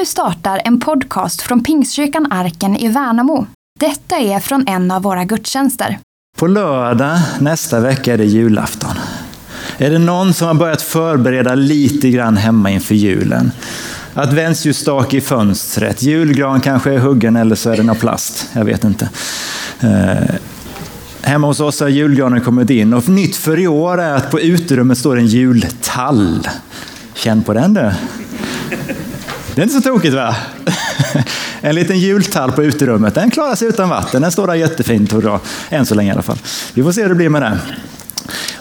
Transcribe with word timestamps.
Nu 0.00 0.06
startar 0.06 0.62
en 0.64 0.80
podcast 0.80 1.42
från 1.42 1.62
Pingstkyrkan 1.62 2.32
Arken 2.32 2.76
i 2.76 2.88
Värnamo. 2.88 3.46
Detta 3.80 4.16
är 4.16 4.40
från 4.40 4.68
en 4.68 4.90
av 4.90 5.02
våra 5.02 5.24
gudstjänster. 5.24 5.98
På 6.38 6.46
lördag 6.46 7.18
nästa 7.40 7.80
vecka 7.80 8.14
är 8.14 8.18
det 8.18 8.24
julafton. 8.24 8.96
Är 9.78 9.90
det 9.90 9.98
någon 9.98 10.34
som 10.34 10.46
har 10.46 10.54
börjat 10.54 10.82
förbereda 10.82 11.54
lite 11.54 12.10
grann 12.10 12.36
hemma 12.36 12.70
inför 12.70 12.94
julen? 12.94 13.52
Adventsljusstake 14.14 15.16
i 15.16 15.20
fönstret, 15.20 16.02
julgran 16.02 16.60
kanske 16.60 16.92
är 16.92 16.98
huggen 16.98 17.36
eller 17.36 17.56
så 17.56 17.70
är 17.70 17.76
den 17.76 17.90
av 17.90 17.94
plast. 17.94 18.48
Jag 18.52 18.64
vet 18.64 18.84
inte. 18.84 19.08
Eh, 19.80 20.34
hemma 21.22 21.46
hos 21.46 21.60
oss 21.60 21.80
har 21.80 21.88
julgranen 21.88 22.40
kommit 22.40 22.70
in 22.70 22.94
och 22.94 23.08
nytt 23.08 23.36
för 23.36 23.58
i 23.58 23.68
år 23.68 24.00
är 24.00 24.14
att 24.14 24.30
på 24.30 24.40
uterummet 24.40 24.98
står 24.98 25.18
en 25.18 25.26
jultall. 25.26 26.48
Känn 27.14 27.42
på 27.42 27.52
den 27.52 27.74
du. 27.74 27.92
Det 29.54 29.60
är 29.60 29.62
inte 29.62 29.74
så 29.74 29.80
tokigt 29.80 30.14
va? 30.14 30.36
En 31.60 31.74
liten 31.74 31.98
jultall 31.98 32.52
på 32.52 32.64
uterummet, 32.64 33.14
den 33.14 33.30
klarar 33.30 33.54
sig 33.54 33.68
utan 33.68 33.88
vatten. 33.88 34.22
Den 34.22 34.32
står 34.32 34.46
där 34.46 34.54
jättefint 34.54 35.12
och 35.12 35.22
bra, 35.22 35.40
än 35.70 35.86
så 35.86 35.94
länge 35.94 36.10
i 36.10 36.12
alla 36.12 36.22
fall. 36.22 36.38
Vi 36.74 36.82
får 36.82 36.92
se 36.92 37.02
hur 37.02 37.08
det 37.08 37.14
blir 37.14 37.28
med 37.28 37.42
den. 37.42 37.58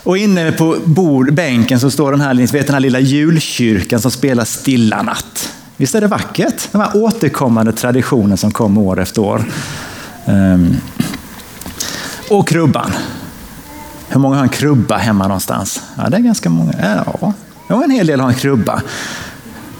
Och 0.03 0.17
inne 0.17 0.51
på 0.51 0.77
bord, 0.85 1.33
bänken 1.33 1.79
så 1.79 1.91
står 1.91 2.11
den 2.11 2.21
här, 2.21 2.51
vet, 2.51 2.67
den 2.67 2.73
här 2.73 2.79
lilla 2.79 2.99
julkyrkan 2.99 3.99
som 3.99 4.11
spelar 4.11 4.45
Stilla 4.45 5.01
natt. 5.01 5.53
Visst 5.77 5.95
är 5.95 6.01
det 6.01 6.07
vackert? 6.07 6.71
Den 6.71 6.81
här 6.81 6.91
återkommande 6.93 7.71
traditionen 7.71 8.37
som 8.37 8.51
kommer 8.51 8.81
år 8.81 9.01
efter 9.01 9.21
år. 9.21 9.43
Um. 10.25 10.77
Och 12.29 12.47
krubban. 12.47 12.91
Hur 14.07 14.19
många 14.19 14.35
har 14.35 14.43
en 14.43 14.49
krubba 14.49 14.97
hemma 14.97 15.27
någonstans? 15.27 15.81
Ja, 15.97 16.09
det 16.09 16.17
är 16.17 16.21
ganska 16.21 16.49
många. 16.49 17.03
Ja, 17.67 17.83
en 17.83 17.91
hel 17.91 18.07
del 18.07 18.19
har 18.19 18.29
en 18.29 18.35
krubba 18.35 18.81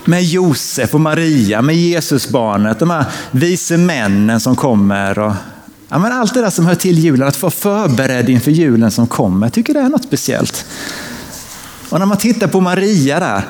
med 0.10 0.24
Josef 0.24 0.94
och 0.94 1.02
Maria, 1.02 1.62
med 1.62 1.76
Jesusbarnet, 1.76 2.80
de 2.80 2.90
här 2.90 3.06
vise 3.32 3.78
männen 3.78 4.40
som 4.40 4.56
kommer. 4.56 5.20
Och, 5.20 5.34
ja, 5.90 6.00
men 6.00 6.12
allt 6.12 6.34
det 6.34 6.42
där 6.42 6.50
som 6.50 6.66
hör 6.66 6.76
till 6.76 7.00
julen, 7.00 7.28
att 7.28 7.36
få 7.36 7.50
förberedd 7.50 8.30
inför 8.30 8.52
julen 8.52 8.92
som 8.92 9.08
kommer, 9.08 9.48
jag 9.48 9.54
tycker 9.54 9.74
det 9.74 9.80
är 9.80 9.90
något 9.90 10.04
speciellt. 10.04 10.66
Och 11.90 12.00
när 12.00 12.06
man 12.06 12.18
tittar 12.18 12.48
på 12.48 12.62
Maria 12.62 13.20
där, 13.20 13.42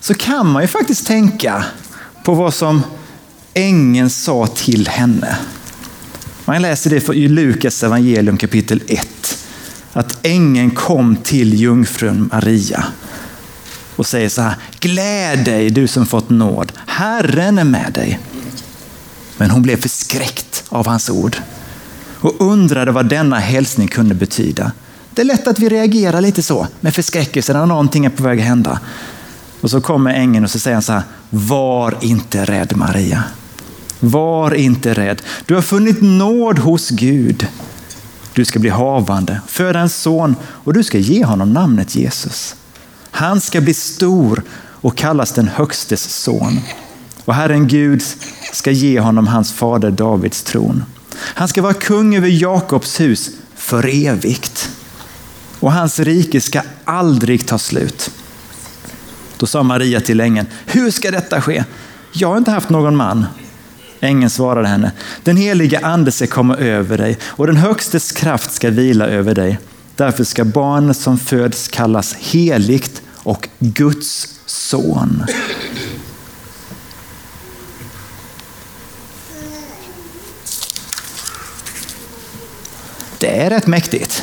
så 0.00 0.14
kan 0.14 0.46
man 0.46 0.62
ju 0.62 0.68
faktiskt 0.68 1.06
tänka 1.06 1.64
på 2.24 2.34
vad 2.34 2.54
som 2.54 2.82
ängeln 3.54 4.10
sa 4.10 4.46
till 4.46 4.88
henne. 4.88 5.36
Man 6.44 6.62
läser 6.62 6.90
det 6.90 7.08
i 7.14 7.28
Lukas 7.28 7.82
evangelium 7.82 8.38
kapitel 8.38 8.82
1. 8.86 9.38
Att 9.92 10.18
ängeln 10.22 10.70
kom 10.70 11.16
till 11.16 11.54
jungfrun 11.54 12.28
Maria 12.32 12.84
och 13.96 14.06
säger 14.06 14.28
så 14.28 14.42
här, 14.42 14.54
gläd 14.80 15.44
dig 15.44 15.70
du 15.70 15.86
som 15.86 16.06
fått 16.06 16.30
nåd, 16.30 16.72
Herren 16.86 17.58
är 17.58 17.64
med 17.64 17.92
dig. 17.92 18.18
Men 19.36 19.50
hon 19.50 19.62
blev 19.62 19.80
förskräckt 19.80 20.64
av 20.68 20.86
hans 20.86 21.10
ord 21.10 21.36
och 22.20 22.40
undrade 22.40 22.92
vad 22.92 23.08
denna 23.08 23.38
hälsning 23.38 23.88
kunde 23.88 24.14
betyda. 24.14 24.72
Det 25.10 25.22
är 25.22 25.26
lätt 25.26 25.46
att 25.46 25.58
vi 25.58 25.68
reagerar 25.68 26.20
lite 26.20 26.42
så 26.42 26.66
med 26.80 26.94
förskräckelse 26.94 27.52
när 27.52 27.66
någonting 27.66 28.04
är 28.04 28.10
på 28.10 28.22
väg 28.22 28.40
att 28.40 28.46
hända. 28.46 28.80
Och 29.60 29.70
så 29.70 29.80
kommer 29.80 30.14
ängeln 30.14 30.44
och 30.44 30.50
så 30.50 30.58
säger 30.58 30.74
han 30.74 30.82
så 30.82 30.92
här, 30.92 31.02
var 31.30 31.94
inte 32.00 32.44
rädd 32.44 32.76
Maria. 32.76 33.24
Var 34.00 34.54
inte 34.54 34.94
rädd. 34.94 35.22
Du 35.46 35.54
har 35.54 35.62
funnit 35.62 36.02
nåd 36.02 36.58
hos 36.58 36.90
Gud. 36.90 37.46
Du 38.34 38.44
ska 38.44 38.58
bli 38.58 38.70
havande, 38.70 39.40
föda 39.46 39.80
en 39.80 39.88
son 39.88 40.36
och 40.42 40.74
du 40.74 40.84
ska 40.84 40.98
ge 40.98 41.24
honom 41.24 41.52
namnet 41.52 41.94
Jesus. 41.94 42.54
Han 43.16 43.40
ska 43.40 43.60
bli 43.60 43.74
stor 43.74 44.42
och 44.58 44.96
kallas 44.96 45.32
den 45.32 45.48
högstes 45.48 46.02
son. 46.02 46.60
Och 47.24 47.34
Herren 47.34 47.68
Gud 47.68 48.02
ska 48.52 48.70
ge 48.70 49.00
honom 49.00 49.26
hans 49.26 49.52
fader 49.52 49.90
Davids 49.90 50.42
tron. 50.42 50.84
Han 51.18 51.48
ska 51.48 51.62
vara 51.62 51.74
kung 51.74 52.16
över 52.16 52.28
Jakobs 52.28 53.00
hus 53.00 53.30
för 53.54 54.06
evigt. 54.06 54.70
Och 55.60 55.72
hans 55.72 55.98
rike 55.98 56.40
ska 56.40 56.62
aldrig 56.84 57.46
ta 57.46 57.58
slut. 57.58 58.10
Då 59.36 59.46
sa 59.46 59.62
Maria 59.62 60.00
till 60.00 60.20
ängeln, 60.20 60.46
hur 60.66 60.90
ska 60.90 61.10
detta 61.10 61.40
ske? 61.40 61.64
Jag 62.12 62.28
har 62.28 62.36
inte 62.38 62.50
haft 62.50 62.70
någon 62.70 62.96
man. 62.96 63.26
Ängeln 64.00 64.30
svarade 64.30 64.68
henne, 64.68 64.92
den 65.22 65.36
heliga 65.36 65.80
ande 65.82 66.12
ska 66.12 66.26
komma 66.26 66.56
över 66.56 66.98
dig 66.98 67.18
och 67.24 67.46
den 67.46 67.56
högstes 67.56 68.12
kraft 68.12 68.52
ska 68.52 68.70
vila 68.70 69.06
över 69.06 69.34
dig. 69.34 69.58
Därför 69.96 70.24
ska 70.24 70.44
barnet 70.44 70.96
som 70.96 71.18
föds 71.18 71.68
kallas 71.68 72.14
heligt 72.14 73.02
och 73.24 73.48
Guds 73.58 74.28
son. 74.46 75.24
Det 83.18 83.40
är 83.40 83.50
rätt 83.50 83.66
mäktigt. 83.66 84.22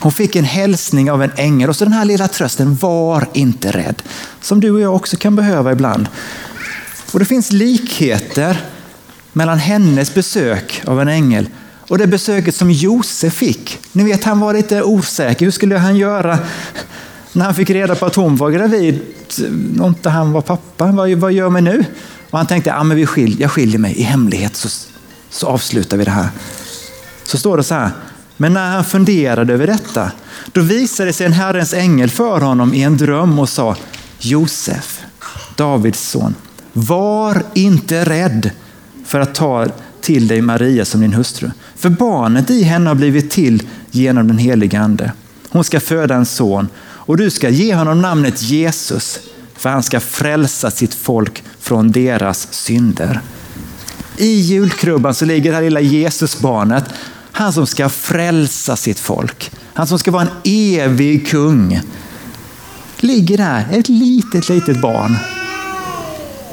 Hon 0.00 0.12
fick 0.12 0.36
en 0.36 0.44
hälsning 0.44 1.10
av 1.10 1.22
en 1.22 1.32
ängel 1.36 1.68
och 1.68 1.76
så 1.76 1.84
den 1.84 1.92
här 1.92 2.04
lilla 2.04 2.28
trösten, 2.28 2.76
var 2.76 3.28
inte 3.32 3.70
rädd. 3.70 4.02
Som 4.40 4.60
du 4.60 4.70
och 4.70 4.80
jag 4.80 4.96
också 4.96 5.16
kan 5.16 5.36
behöva 5.36 5.72
ibland. 5.72 6.08
Och 7.12 7.18
det 7.18 7.24
finns 7.24 7.52
likheter 7.52 8.60
mellan 9.32 9.58
hennes 9.58 10.14
besök 10.14 10.82
av 10.84 11.00
en 11.00 11.08
ängel 11.08 11.48
och 11.88 11.98
det 11.98 12.06
besöket 12.06 12.54
som 12.54 12.70
Josef 12.70 13.34
fick. 13.34 13.78
Ni 13.92 14.04
vet, 14.04 14.24
han 14.24 14.40
var 14.40 14.54
lite 14.54 14.82
osäker. 14.82 15.44
Hur 15.44 15.52
skulle 15.52 15.78
han 15.78 15.96
göra? 15.96 16.38
När 17.32 17.44
han 17.44 17.54
fick 17.54 17.70
reda 17.70 17.94
på 17.94 18.06
att 18.06 18.14
hon 18.14 18.36
var 18.36 18.50
gravid 18.50 19.00
och 19.80 19.88
inte 19.88 20.10
han 20.10 20.32
var 20.32 20.40
pappa, 20.40 20.86
vad, 20.86 21.10
vad 21.10 21.32
gör 21.32 21.48
man 21.48 21.64
nu? 21.64 21.84
Och 22.30 22.38
han 22.38 22.46
tänkte, 22.46 22.74
ah, 22.74 22.84
men 22.84 22.96
vi 22.96 23.06
skil, 23.06 23.40
jag 23.40 23.50
skiljer 23.50 23.78
mig 23.78 23.94
i 23.94 24.02
hemlighet 24.02 24.56
så, 24.56 24.68
så 25.30 25.46
avslutar 25.46 25.96
vi 25.96 26.04
det 26.04 26.10
här. 26.10 26.28
Så 27.24 27.38
står 27.38 27.56
det 27.56 27.62
så 27.62 27.74
här, 27.74 27.90
men 28.36 28.52
när 28.52 28.70
han 28.70 28.84
funderade 28.84 29.54
över 29.54 29.66
detta, 29.66 30.12
då 30.52 30.60
visade 30.60 31.12
sig 31.12 31.26
en 31.26 31.32
Herrens 31.32 31.74
ängel 31.74 32.10
för 32.10 32.40
honom 32.40 32.74
i 32.74 32.82
en 32.82 32.96
dröm 32.96 33.38
och 33.38 33.48
sa, 33.48 33.76
Josef, 34.18 35.00
Davids 35.56 36.10
son, 36.10 36.34
var 36.72 37.42
inte 37.54 38.04
rädd 38.04 38.50
för 39.06 39.20
att 39.20 39.34
ta 39.34 39.66
till 40.00 40.28
dig 40.28 40.42
Maria 40.42 40.84
som 40.84 41.00
din 41.00 41.12
hustru. 41.12 41.50
För 41.76 41.88
barnet 41.88 42.50
i 42.50 42.62
henne 42.62 42.90
har 42.90 42.94
blivit 42.94 43.30
till 43.30 43.62
genom 43.90 44.28
den 44.28 44.38
helige 44.38 44.80
ande. 44.80 45.12
Hon 45.48 45.64
ska 45.64 45.80
föda 45.80 46.14
en 46.14 46.26
son 46.26 46.68
och 47.10 47.16
du 47.16 47.30
ska 47.30 47.48
ge 47.48 47.74
honom 47.74 48.02
namnet 48.02 48.42
Jesus, 48.42 49.20
för 49.56 49.68
han 49.70 49.82
ska 49.82 50.00
frälsa 50.00 50.70
sitt 50.70 50.94
folk 50.94 51.44
från 51.60 51.92
deras 51.92 52.48
synder. 52.50 53.20
I 54.16 54.40
julkrubban 54.40 55.14
så 55.14 55.24
ligger 55.24 55.50
det 55.50 55.56
här 55.56 55.62
lilla 55.62 55.80
Jesusbarnet, 55.80 56.84
han 57.32 57.52
som 57.52 57.66
ska 57.66 57.88
frälsa 57.88 58.76
sitt 58.76 58.98
folk. 58.98 59.50
Han 59.74 59.86
som 59.86 59.98
ska 59.98 60.10
vara 60.10 60.22
en 60.22 60.30
evig 60.44 61.28
kung. 61.28 61.80
Ligger 62.96 63.38
där, 63.38 63.66
ett 63.70 63.88
litet, 63.88 64.48
litet 64.48 64.80
barn. 64.80 65.16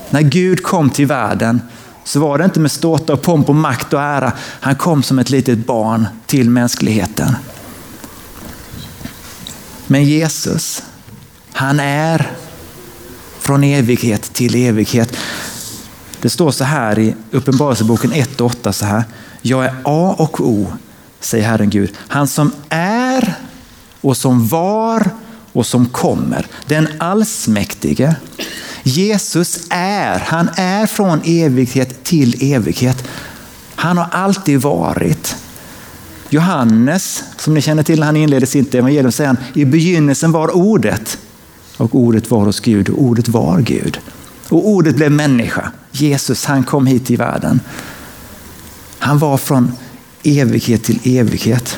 När 0.09 0.21
Gud 0.21 0.63
kom 0.63 0.89
till 0.89 1.07
världen 1.07 1.61
så 2.03 2.19
var 2.19 2.37
det 2.37 2.45
inte 2.45 2.59
med 2.59 2.71
ståta 2.71 3.13
och 3.13 3.21
pomp 3.21 3.49
och 3.49 3.55
makt 3.55 3.93
och 3.93 4.01
ära. 4.01 4.31
Han 4.39 4.75
kom 4.75 5.03
som 5.03 5.19
ett 5.19 5.29
litet 5.29 5.67
barn 5.67 6.07
till 6.25 6.49
mänskligheten. 6.49 7.35
Men 9.87 10.03
Jesus, 10.03 10.83
han 11.51 11.79
är 11.79 12.31
från 13.39 13.63
evighet 13.63 14.33
till 14.33 14.55
evighet. 14.55 15.17
Det 16.21 16.29
står 16.29 16.51
så 16.51 16.63
här 16.63 16.99
i 16.99 17.15
Uppenbarelseboken 17.31 18.11
1 18.11 18.41
och 18.41 18.47
8 18.47 18.73
så 18.73 18.85
här. 18.85 19.03
Jag 19.41 19.65
är 19.65 19.75
A 19.83 20.15
och 20.17 20.41
O, 20.41 20.73
säger 21.19 21.47
Herren 21.47 21.69
Gud. 21.69 21.93
Han 21.97 22.27
som 22.27 22.51
är 22.69 23.33
och 24.01 24.17
som 24.17 24.47
var 24.47 25.09
och 25.53 25.65
som 25.65 25.85
kommer. 25.85 26.45
Den 26.65 26.87
allsmäktige. 26.97 28.15
Jesus 28.83 29.59
är, 29.69 30.19
han 30.19 30.49
är 30.55 30.85
från 30.85 31.21
evighet 31.25 32.03
till 32.03 32.53
evighet. 32.53 33.03
Han 33.75 33.97
har 33.97 34.07
alltid 34.11 34.61
varit. 34.61 35.35
Johannes, 36.29 37.23
som 37.37 37.53
ni 37.53 37.61
känner 37.61 37.83
till 37.83 38.03
han 38.03 38.15
inleder 38.15 38.47
sitt 38.47 38.75
evangelium, 38.75 39.11
säger 39.11 39.27
han, 39.27 39.37
i 39.53 39.65
begynnelsen 39.65 40.31
var 40.31 40.55
ordet 40.55 41.17
och 41.77 41.95
ordet 41.95 42.31
var 42.31 42.45
hos 42.45 42.59
Gud 42.59 42.89
och 42.89 43.01
ordet 43.01 43.27
var 43.27 43.59
Gud. 43.59 43.99
Och 44.49 44.67
ordet 44.67 44.95
blev 44.95 45.11
människa. 45.11 45.71
Jesus, 45.91 46.45
han 46.45 46.63
kom 46.63 46.85
hit 46.85 47.05
till 47.05 47.17
världen. 47.17 47.59
Han 48.99 49.17
var 49.19 49.37
från 49.37 49.71
evighet 50.23 50.83
till 50.83 50.99
evighet. 51.03 51.77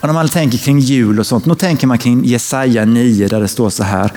Och 0.00 0.06
när 0.06 0.14
man 0.14 0.28
tänker 0.28 0.58
kring 0.58 0.78
jul 0.78 1.18
och 1.18 1.26
sånt, 1.26 1.44
då 1.44 1.54
tänker 1.54 1.86
man 1.86 1.98
kring 1.98 2.24
Jesaja 2.24 2.84
9 2.84 3.28
där 3.28 3.40
det 3.40 3.48
står 3.48 3.70
så 3.70 3.82
här. 3.82 4.12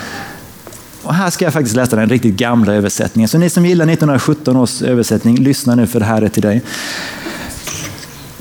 Och 1.04 1.14
här 1.14 1.30
ska 1.30 1.46
jag 1.46 1.54
faktiskt 1.54 1.76
läsa 1.76 1.96
den 1.96 2.10
riktigt 2.10 2.36
gamla 2.36 2.74
översättningen. 2.74 3.30
Så 3.30 3.38
ni 3.38 3.50
som 3.50 3.66
gillar 3.66 3.86
1917 3.86 4.58
års 4.58 4.82
översättning, 4.82 5.36
lyssna 5.36 5.76
nu 5.76 5.88
för 5.88 6.00
det 6.00 6.06
här 6.06 6.22
är 6.22 6.30
till 6.30 6.42
dig. 6.42 6.62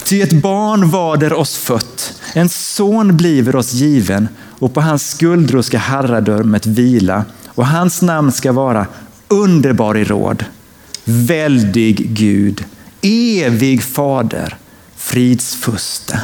Ty 0.04 0.20
ett 0.20 0.32
barn 0.32 0.90
var 0.90 1.16
där 1.16 1.32
oss 1.32 1.56
fött, 1.56 2.14
en 2.32 2.48
son 2.48 3.16
bliver 3.16 3.56
oss 3.56 3.72
given 3.72 4.28
och 4.58 4.74
på 4.74 4.80
hans 4.80 5.10
skuldror 5.10 5.62
ska 5.62 5.78
herradömet 5.78 6.66
vila 6.66 7.24
och 7.46 7.66
hans 7.66 8.02
namn 8.02 8.32
ska 8.32 8.52
vara 8.52 8.86
underbar 9.28 9.96
i 9.96 10.04
råd, 10.04 10.44
väldig 11.04 12.16
Gud, 12.16 12.64
evig 13.02 13.82
fader, 13.82 14.56
fridsfuste. 14.96 16.20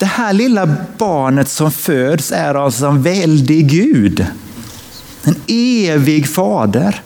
Det 0.00 0.06
här 0.06 0.32
lilla 0.32 0.76
barnet 0.98 1.48
som 1.48 1.72
föds 1.72 2.32
är 2.32 2.54
alltså 2.54 2.86
en 2.86 3.02
väldig 3.02 3.70
Gud. 3.70 4.26
En 5.22 5.36
evig 5.46 6.28
fader. 6.28 7.02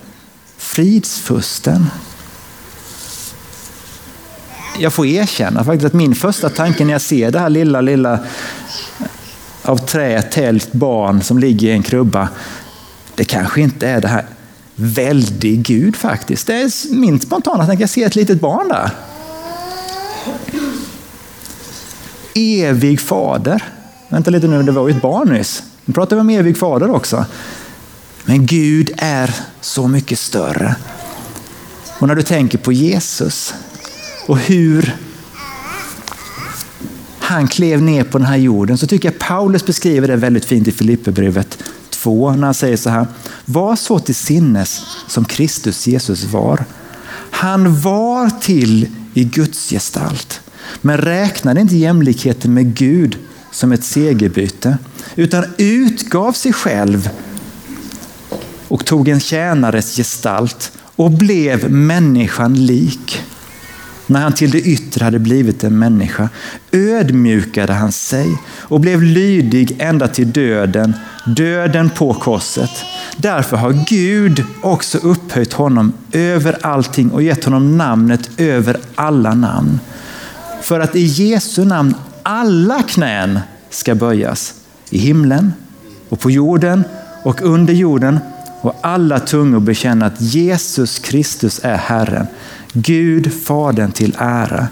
Fridsfusten. 0.57 1.87
Jag 4.79 4.93
får 4.93 5.07
erkänna 5.07 5.65
faktiskt 5.65 5.87
att 5.87 5.93
min 5.93 6.15
första 6.15 6.49
tanke 6.49 6.85
när 6.85 6.93
jag 6.93 7.03
ser 7.03 7.31
det 7.31 7.39
här 7.39 7.51
lilla, 7.51 7.81
lilla 7.81 8.19
av 9.63 9.77
trä 9.77 10.23
tält 10.23 10.73
barn 10.73 11.23
som 11.23 11.39
ligger 11.39 11.69
i 11.69 11.73
en 11.73 11.83
krubba. 11.83 12.29
Det 13.15 13.25
kanske 13.25 13.61
inte 13.61 13.89
är 13.89 14.01
det 14.01 14.09
här 14.09 14.27
väldig 14.75 15.63
Gud 15.63 15.97
faktiskt. 15.97 16.47
Det 16.47 16.55
är 16.55 16.95
min 16.95 17.21
spontana 17.21 17.67
tanke. 17.67 17.83
Jag 17.83 17.91
ser 17.91 18.07
ett 18.07 18.17
litet 18.17 18.41
barn 18.41 18.69
där. 18.69 18.91
Evig 22.35 23.01
fader. 23.01 23.65
Vänta 24.09 24.31
lite 24.31 24.49
nu, 24.49 24.63
det 24.63 24.73
var 24.73 24.89
ju 24.89 24.97
ett 24.97 25.03
barn 25.03 25.29
nyss. 25.29 25.63
Nu 25.85 25.95
pratar 25.95 26.17
vi 26.17 26.21
om 26.21 26.31
evig 26.31 26.59
fader 26.59 26.91
också. 26.91 27.27
Men 28.25 28.47
Gud 28.47 28.91
är 28.97 29.35
så 29.61 29.89
mycket 29.89 30.19
större. 30.19 30.77
Och 31.99 32.09
när 32.09 32.15
du 32.15 32.23
tänker 32.23 32.59
på 32.59 32.73
Jesus 32.73 33.55
och 34.27 34.39
hur 34.39 34.97
han 37.19 37.49
klev 37.49 37.83
ner 37.83 38.05
på 38.05 38.19
den 38.19 38.27
här 38.27 38.37
jorden 38.37 38.79
så 38.79 38.87
tycker 38.87 39.09
jag 39.09 39.19
Paulus 39.19 39.67
beskriver 39.67 40.09
det 40.09 40.17
väldigt 40.17 40.45
fint 40.45 40.69
i 40.69 40.73
Filipperbrevet 40.73 41.59
2 41.91 42.33
när 42.33 42.45
han 42.45 42.55
säger 42.55 42.77
så 42.77 42.91
här. 42.91 43.07
Var 43.45 43.77
så 43.77 43.99
till 43.99 44.15
sinnes 44.15 44.83
som 45.07 45.25
Kristus 45.25 45.87
Jesus 45.87 46.25
var. 46.25 46.65
Han 47.31 47.81
var 47.81 48.31
till 48.41 48.89
i 49.15 49.25
Guds 49.25 49.71
gestalt 49.71 50.41
men 50.81 50.99
räknade 50.99 51.61
inte 51.61 51.77
jämlikheten 51.77 52.55
med 52.55 52.75
Gud 52.75 53.17
som 53.51 53.73
ett 53.73 53.85
segerbyte 53.85 54.79
utan 55.15 55.45
utgav 55.59 56.33
sig 56.33 56.53
själv 56.53 57.11
och 58.69 58.85
tog 58.85 59.09
en 59.09 59.21
tjänares 59.21 59.97
gestalt 59.97 60.73
och 60.97 61.11
blev 61.11 61.71
människan 61.71 62.67
lik. 62.67 63.23
När 64.07 64.21
han 64.21 64.33
till 64.33 64.51
det 64.51 64.61
yttre 64.61 65.05
hade 65.05 65.19
blivit 65.19 65.65
en 65.65 65.79
människa 65.79 66.29
ödmjukade 66.73 67.73
han 67.73 67.93
sig 67.93 68.37
och 68.59 68.81
blev 68.81 69.03
lydig 69.03 69.77
ända 69.79 70.09
till 70.09 70.33
döden, 70.33 70.95
döden 71.27 71.91
på 71.91 72.15
korset. 72.15 72.71
Därför 73.17 73.57
har 73.57 73.85
Gud 73.89 74.45
också 74.63 74.99
upphöjt 74.99 75.53
honom 75.53 75.93
över 76.13 76.67
allting 76.67 77.11
och 77.11 77.23
gett 77.23 77.45
honom 77.45 77.79
namnet 77.79 78.31
över 78.37 78.77
alla 78.95 79.35
namn. 79.35 79.81
För 80.71 80.81
att 80.81 80.97
i 80.97 81.05
Jesu 81.05 81.65
namn 81.65 81.95
alla 82.23 82.83
knän 82.83 83.41
ska 83.71 83.95
böjas 83.95 84.55
i 84.91 84.99
himlen 84.99 85.53
och 86.09 86.21
på 86.21 86.31
jorden 86.31 86.85
och 87.23 87.43
under 87.43 87.75
jorden 87.75 88.21
och 88.61 88.77
alla 88.81 89.21
tungor 89.21 89.61
bekänna 89.61 90.07
att 90.07 90.21
Jesus 90.21 90.99
Kristus 90.99 91.61
är 91.63 91.77
Herren. 91.77 92.27
Gud 92.73 93.33
Fadern 93.45 93.93
till 93.93 94.17
ära. 94.19 94.69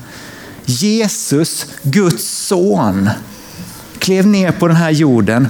Jesus, 0.65 1.67
Guds 1.83 2.47
son, 2.47 3.11
klev 3.99 4.27
ner 4.27 4.53
på 4.53 4.69
den 4.69 4.77
här 4.77 4.91
jorden 4.91 5.49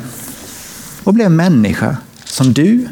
och 1.04 1.14
blev 1.14 1.30
människa 1.30 1.96
som 2.24 2.52
du 2.52 2.88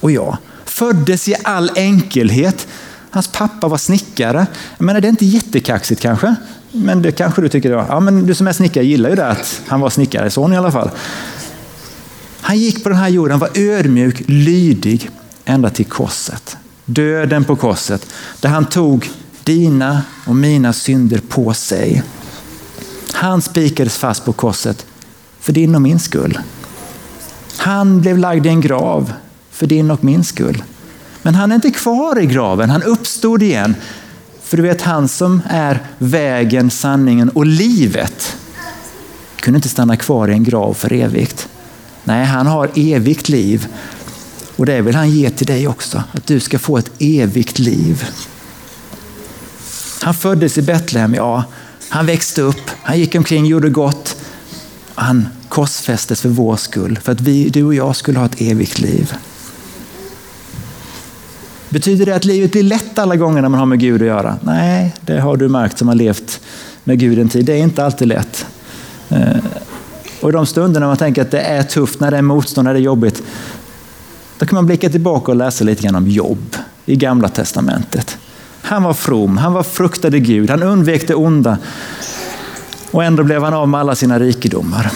och 0.00 0.10
jag. 0.10 0.36
Föddes 0.64 1.28
i 1.28 1.34
all 1.44 1.70
enkelhet. 1.76 2.66
Hans 3.10 3.28
pappa 3.28 3.68
var 3.68 3.78
snickare. 3.78 4.46
Jag 4.78 4.84
menar, 4.84 5.00
det 5.00 5.08
är 5.08 5.10
inte 5.10 5.26
jättekaxigt 5.26 6.00
kanske, 6.00 6.36
men 6.72 7.02
det 7.02 7.12
kanske 7.12 7.42
du 7.42 7.48
tycker. 7.48 7.70
Ja, 7.70 8.00
men 8.00 8.26
du 8.26 8.34
som 8.34 8.46
är 8.46 8.52
snickare 8.52 8.84
gillar 8.84 9.10
ju 9.10 9.16
det 9.16 9.26
att 9.26 9.60
han 9.66 9.80
var 9.80 9.90
snickareson 9.90 10.52
i 10.52 10.56
alla 10.56 10.72
fall. 10.72 10.90
Han 12.40 12.58
gick 12.58 12.82
på 12.82 12.88
den 12.88 12.98
här 12.98 13.08
jorden, 13.08 13.38
var 13.38 13.50
ödmjuk, 13.54 14.22
lydig 14.26 15.10
ända 15.44 15.70
till 15.70 15.86
korset. 15.86 16.56
Döden 16.84 17.44
på 17.44 17.56
korset, 17.56 18.06
där 18.40 18.48
han 18.48 18.66
tog 18.66 19.10
dina 19.44 20.02
och 20.26 20.36
mina 20.36 20.72
synder 20.72 21.20
på 21.28 21.54
sig. 21.54 22.02
Han 23.12 23.42
spikades 23.42 23.98
fast 23.98 24.24
på 24.24 24.32
korset 24.32 24.86
för 25.40 25.52
din 25.52 25.74
och 25.74 25.82
min 25.82 25.98
skull. 25.98 26.38
Han 27.56 28.00
blev 28.00 28.18
lagd 28.18 28.46
i 28.46 28.48
en 28.48 28.60
grav 28.60 29.12
för 29.50 29.66
din 29.66 29.90
och 29.90 30.04
min 30.04 30.24
skull. 30.24 30.62
Men 31.22 31.34
han 31.34 31.50
är 31.50 31.54
inte 31.54 31.70
kvar 31.70 32.18
i 32.18 32.26
graven, 32.26 32.70
han 32.70 32.82
uppstod 32.82 33.42
igen. 33.42 33.74
För 34.50 34.56
du 34.56 34.62
vet, 34.62 34.82
han 34.82 35.08
som 35.08 35.42
är 35.48 35.82
vägen, 35.98 36.70
sanningen 36.70 37.28
och 37.28 37.46
livet 37.46 38.36
kunde 39.36 39.58
inte 39.58 39.68
stanna 39.68 39.96
kvar 39.96 40.28
i 40.28 40.32
en 40.32 40.44
grav 40.44 40.74
för 40.74 40.92
evigt. 40.92 41.48
Nej, 42.04 42.24
han 42.24 42.46
har 42.46 42.70
evigt 42.74 43.28
liv. 43.28 43.66
Och 44.56 44.66
det 44.66 44.80
vill 44.80 44.94
han 44.94 45.10
ge 45.10 45.30
till 45.30 45.46
dig 45.46 45.68
också, 45.68 46.02
att 46.12 46.26
du 46.26 46.40
ska 46.40 46.58
få 46.58 46.78
ett 46.78 46.90
evigt 46.98 47.58
liv. 47.58 48.04
Han 50.02 50.14
föddes 50.14 50.58
i 50.58 50.62
Betlehem, 50.62 51.14
ja. 51.14 51.44
Han 51.88 52.06
växte 52.06 52.42
upp, 52.42 52.70
han 52.82 52.98
gick 52.98 53.14
omkring, 53.14 53.46
gjorde 53.46 53.70
gott. 53.70 54.16
Han 54.94 55.28
korsfästes 55.48 56.20
för 56.20 56.28
vår 56.28 56.56
skull, 56.56 56.98
för 57.02 57.12
att 57.12 57.20
vi, 57.20 57.48
du 57.48 57.64
och 57.64 57.74
jag 57.74 57.96
skulle 57.96 58.18
ha 58.18 58.26
ett 58.26 58.40
evigt 58.40 58.78
liv. 58.78 59.14
Betyder 61.70 62.06
det 62.06 62.16
att 62.16 62.24
livet 62.24 62.52
blir 62.52 62.62
lätt 62.62 62.98
alla 62.98 63.16
gånger 63.16 63.42
när 63.42 63.48
man 63.48 63.58
har 63.58 63.66
med 63.66 63.80
Gud 63.80 64.02
att 64.02 64.08
göra? 64.08 64.36
Nej, 64.40 64.94
det 65.00 65.20
har 65.20 65.36
du 65.36 65.48
märkt 65.48 65.78
som 65.78 65.88
har 65.88 65.94
levt 65.94 66.40
med 66.84 66.98
Gud 66.98 67.18
en 67.18 67.28
tid. 67.28 67.44
Det 67.44 67.52
är 67.52 67.58
inte 67.62 67.84
alltid 67.84 68.08
lätt. 68.08 68.46
Eh, 69.08 69.36
och 70.20 70.28
i 70.28 70.32
de 70.32 70.46
stunderna 70.46 70.86
man 70.86 70.96
tänker 70.96 71.22
att 71.22 71.30
det 71.30 71.40
är 71.40 71.62
tufft, 71.62 72.00
när 72.00 72.10
det 72.10 72.16
är 72.16 72.22
motstånd, 72.22 72.64
när 72.66 72.74
det 72.74 72.80
är 72.80 72.82
jobbigt, 72.82 73.22
då 74.38 74.46
kan 74.46 74.54
man 74.54 74.66
blicka 74.66 74.90
tillbaka 74.90 75.32
och 75.32 75.36
läsa 75.36 75.64
lite 75.64 75.82
grann 75.82 75.94
om 75.94 76.08
Jobb 76.08 76.56
i 76.86 76.96
Gamla 76.96 77.28
Testamentet. 77.28 78.18
Han 78.62 78.82
var 78.82 78.94
from, 78.94 79.38
han 79.38 79.52
var 79.52 79.62
fruktade 79.62 80.18
Gud, 80.18 80.50
han 80.50 80.62
undvek 80.62 81.08
det 81.08 81.14
onda 81.14 81.58
och 82.90 83.04
ändå 83.04 83.22
blev 83.22 83.42
han 83.44 83.54
av 83.54 83.68
med 83.68 83.80
alla 83.80 83.94
sina 83.94 84.18
rikedomar. 84.18 84.90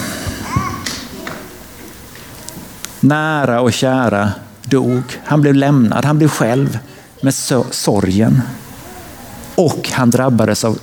Nära 3.00 3.60
och 3.60 3.72
kära 3.72 4.32
dog, 4.64 5.02
han 5.24 5.40
blev 5.40 5.54
lämnad, 5.54 6.04
han 6.04 6.18
blev 6.18 6.28
själv 6.28 6.78
med 7.20 7.34
sorgen. 7.70 8.42
Och 9.54 9.90
han 9.92 10.10
drabbades 10.10 10.64
av 10.64 10.78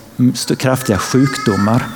kraftiga 0.58 0.98
sjukdomar. 0.98 1.88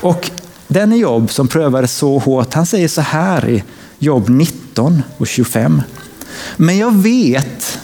Och 0.00 0.30
den 0.68 0.96
Jobb 0.96 1.30
som 1.30 1.48
prövades 1.48 1.92
så 1.92 2.18
hårt, 2.18 2.54
han 2.54 2.66
säger 2.66 2.88
så 2.88 3.00
här 3.00 3.48
i 3.48 3.64
Jobb 3.98 4.28
19 4.28 5.02
och 5.18 5.26
25. 5.26 5.82
Men 6.56 6.78
jag 6.78 6.94
vet 6.94 7.78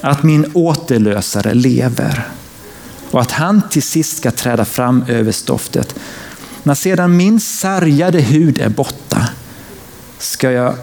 att 0.00 0.22
min 0.22 0.50
återlösare 0.54 1.54
lever 1.54 2.28
och 3.10 3.20
att 3.20 3.30
han 3.30 3.62
till 3.70 3.82
sist 3.82 4.16
ska 4.16 4.30
träda 4.30 4.64
fram 4.64 5.04
över 5.08 5.32
stoftet. 5.32 5.94
När 6.62 6.74
sedan 6.74 7.16
min 7.16 7.40
sargade 7.40 8.20
hud 8.20 8.58
är 8.58 8.68
borta 8.68 9.28
ska 10.18 10.50
jag 10.50 10.74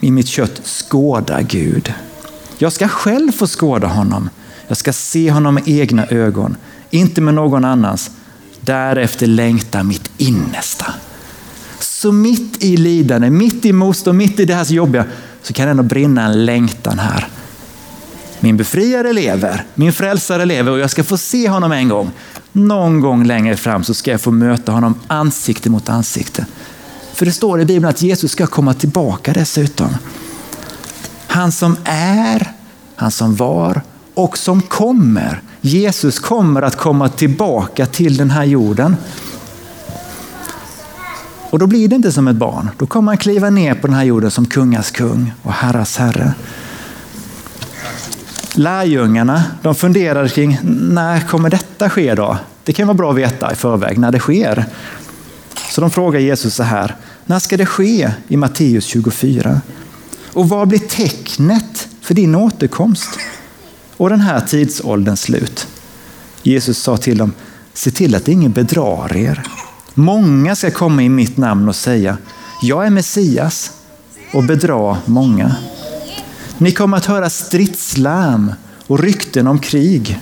i 0.00 0.10
mitt 0.10 0.28
kött 0.28 0.60
skåda 0.64 1.42
Gud. 1.42 1.94
Jag 2.58 2.72
ska 2.72 2.88
själv 2.88 3.32
få 3.32 3.46
skåda 3.46 3.86
honom. 3.86 4.30
Jag 4.68 4.76
ska 4.76 4.92
se 4.92 5.30
honom 5.30 5.54
med 5.54 5.68
egna 5.68 6.06
ögon, 6.06 6.56
inte 6.90 7.20
med 7.20 7.34
någon 7.34 7.64
annans. 7.64 8.10
Därefter 8.60 9.26
längtar 9.26 9.82
mitt 9.82 10.10
innersta. 10.16 10.86
Så 11.80 12.12
mitt 12.12 12.64
i 12.64 12.76
lidande, 12.76 13.30
mitt 13.30 13.64
i 13.64 13.72
motstånd, 13.72 14.18
mitt 14.18 14.40
i 14.40 14.44
det 14.44 14.54
här 14.54 14.72
jobbiga, 14.72 15.04
så 15.42 15.52
kan 15.52 15.64
det 15.64 15.70
ändå 15.70 15.82
brinna 15.82 16.24
en 16.24 16.44
längtan 16.44 16.98
här. 16.98 17.28
Min 18.40 18.56
befriare 18.56 19.12
lever, 19.12 19.64
min 19.74 19.92
frälsare 19.92 20.44
lever 20.44 20.72
och 20.72 20.78
jag 20.78 20.90
ska 20.90 21.04
få 21.04 21.16
se 21.16 21.48
honom 21.48 21.72
en 21.72 21.88
gång. 21.88 22.10
Någon 22.52 23.00
gång 23.00 23.24
längre 23.24 23.56
fram 23.56 23.84
så 23.84 23.94
ska 23.94 24.10
jag 24.10 24.20
få 24.20 24.30
möta 24.30 24.72
honom 24.72 24.94
ansikte 25.06 25.70
mot 25.70 25.88
ansikte. 25.88 26.46
För 27.16 27.26
det 27.26 27.32
står 27.32 27.60
i 27.60 27.64
Bibeln 27.64 27.88
att 27.88 28.02
Jesus 28.02 28.32
ska 28.32 28.46
komma 28.46 28.74
tillbaka 28.74 29.32
dessutom. 29.32 29.96
Han 31.26 31.52
som 31.52 31.76
är, 31.84 32.52
han 32.96 33.10
som 33.10 33.36
var 33.36 33.82
och 34.14 34.38
som 34.38 34.62
kommer. 34.62 35.42
Jesus 35.60 36.18
kommer 36.18 36.62
att 36.62 36.76
komma 36.76 37.08
tillbaka 37.08 37.86
till 37.86 38.16
den 38.16 38.30
här 38.30 38.44
jorden. 38.44 38.96
Och 41.50 41.58
då 41.58 41.66
blir 41.66 41.88
det 41.88 41.96
inte 41.96 42.12
som 42.12 42.28
ett 42.28 42.36
barn. 42.36 42.70
Då 42.78 42.86
kommer 42.86 43.12
han 43.12 43.18
kliva 43.18 43.50
ner 43.50 43.74
på 43.74 43.86
den 43.86 43.96
här 43.96 44.04
jorden 44.04 44.30
som 44.30 44.46
kungas 44.46 44.90
kung 44.90 45.32
och 45.42 45.52
herras 45.52 45.96
herre. 45.96 46.34
Lärjungarna 48.54 49.44
de 49.62 49.74
funderade 49.74 50.28
kring 50.28 50.58
när 50.62 51.20
kommer 51.20 51.50
detta 51.50 51.90
ske 51.90 52.14
då? 52.14 52.38
Det 52.64 52.72
kan 52.72 52.86
vara 52.86 52.96
bra 52.96 53.10
att 53.10 53.16
veta 53.16 53.52
i 53.52 53.54
förväg 53.54 53.98
när 53.98 54.12
det 54.12 54.18
sker. 54.18 54.66
Så 55.76 55.80
de 55.80 55.90
frågar 55.90 56.20
Jesus 56.20 56.54
så 56.54 56.62
här, 56.62 56.96
när 57.26 57.38
ska 57.38 57.56
det 57.56 57.66
ske 57.66 58.10
i 58.28 58.36
Matteus 58.36 58.84
24? 58.84 59.60
Och 60.32 60.48
vad 60.48 60.68
blir 60.68 60.78
tecknet 60.78 61.88
för 62.00 62.14
din 62.14 62.34
återkomst 62.34 63.08
och 63.96 64.10
den 64.10 64.20
här 64.20 64.40
tidsålderns 64.40 65.20
slut? 65.20 65.66
Jesus 66.42 66.78
sa 66.78 66.96
till 66.96 67.18
dem, 67.18 67.32
se 67.74 67.90
till 67.90 68.14
att 68.14 68.28
ingen 68.28 68.52
bedrar 68.52 69.16
er. 69.16 69.42
Många 69.94 70.56
ska 70.56 70.70
komma 70.70 71.02
i 71.02 71.08
mitt 71.08 71.36
namn 71.36 71.68
och 71.68 71.76
säga, 71.76 72.18
jag 72.62 72.86
är 72.86 72.90
Messias 72.90 73.72
och 74.32 74.44
bedra 74.44 74.98
många. 75.04 75.56
Ni 76.58 76.72
kommer 76.72 76.96
att 76.96 77.06
höra 77.06 77.30
stridslarm 77.30 78.52
och 78.86 78.98
rykten 78.98 79.46
om 79.46 79.58
krig. 79.58 80.20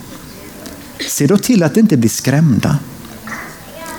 Se 1.09 1.27
då 1.27 1.37
till 1.37 1.63
att 1.63 1.77
inte 1.77 1.97
blir 1.97 2.09
skrämda. 2.09 2.79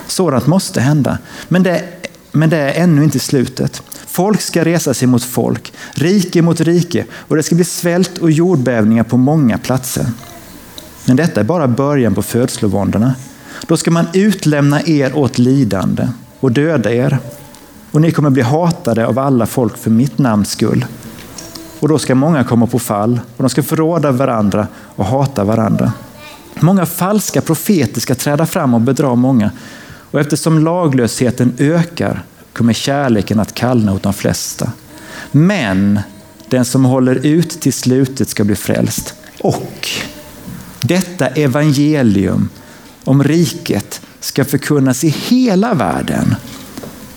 Sådant 0.07 0.47
måste 0.47 0.81
hända, 0.81 1.19
men 1.49 1.63
det, 1.63 1.85
men 2.33 2.51
det 2.51 2.57
är 2.57 2.83
ännu 2.83 3.05
inte 3.05 3.19
slutet. 3.19 3.83
Folk 4.07 4.41
ska 4.41 4.65
resa 4.65 4.95
sig 4.95 5.09
mot 5.09 5.25
folk, 5.25 5.73
rike 5.95 6.43
mot 6.43 6.61
rike 6.61 7.05
och 7.13 7.37
det 7.37 7.43
ska 7.43 7.55
bli 7.55 7.65
svält 7.65 8.19
och 8.19 8.31
jordbävningar 8.31 9.05
på 9.05 9.17
många 9.17 9.59
platser. 9.59 10.07
Men 11.05 11.17
detta 11.17 11.41
är 11.41 11.45
bara 11.45 11.69
början 11.69 12.15
på 12.15 12.23
födslovåndorna. 12.23 13.15
Då 13.67 13.77
ska 13.77 13.91
man 13.91 14.07
utlämna 14.13 14.83
er 14.83 15.17
åt 15.17 15.39
lidande 15.39 16.09
och 16.41 16.53
döda 16.53 16.93
er. 16.93 17.19
Och 17.91 18.01
ni 18.01 18.13
kommer 18.13 18.31
bli 18.31 18.43
hatade 18.43 19.07
av 19.07 19.19
alla 19.19 19.47
folk 19.47 19.77
för 19.77 19.91
mitt 19.91 20.19
namns 20.19 20.51
skull. 20.51 20.85
Och 21.81 21.89
då 21.89 21.99
ska 21.99 22.15
många 22.15 22.45
komma 22.45 22.67
på 22.67 22.79
fall 22.79 23.21
och 23.37 23.43
de 23.43 23.51
ska 23.51 23.63
förråda 23.63 24.13
varandra 24.13 24.67
och 24.75 25.05
hata 25.05 25.45
varandra. 25.45 25.93
Många 26.61 26.87
falska 26.87 27.41
profeter 27.41 28.01
ska 28.01 28.15
träda 28.15 28.47
fram 28.47 28.75
och 28.75 28.81
bedra 28.81 29.15
många. 29.15 29.51
Och 30.11 30.21
eftersom 30.21 30.59
laglösheten 30.59 31.55
ökar 31.59 32.25
kommer 32.53 32.73
kärleken 32.73 33.41
att 33.41 33.55
kallna 33.55 33.93
åt 33.93 34.03
de 34.03 34.15
flesta. 34.15 34.73
Men 35.33 36.01
den 36.49 36.65
som 36.65 36.85
håller 36.85 37.27
ut 37.27 37.61
till 37.61 37.73
slutet 37.73 38.29
ska 38.29 38.45
bli 38.45 38.57
frälst. 38.57 39.15
Och 39.41 39.89
detta 40.81 41.27
evangelium 41.27 42.49
om 43.05 43.25
riket 43.25 44.01
ska 44.21 44.45
förkunnas 44.45 45.05
i 45.05 45.09
hela 45.09 45.75
världen 45.75 46.35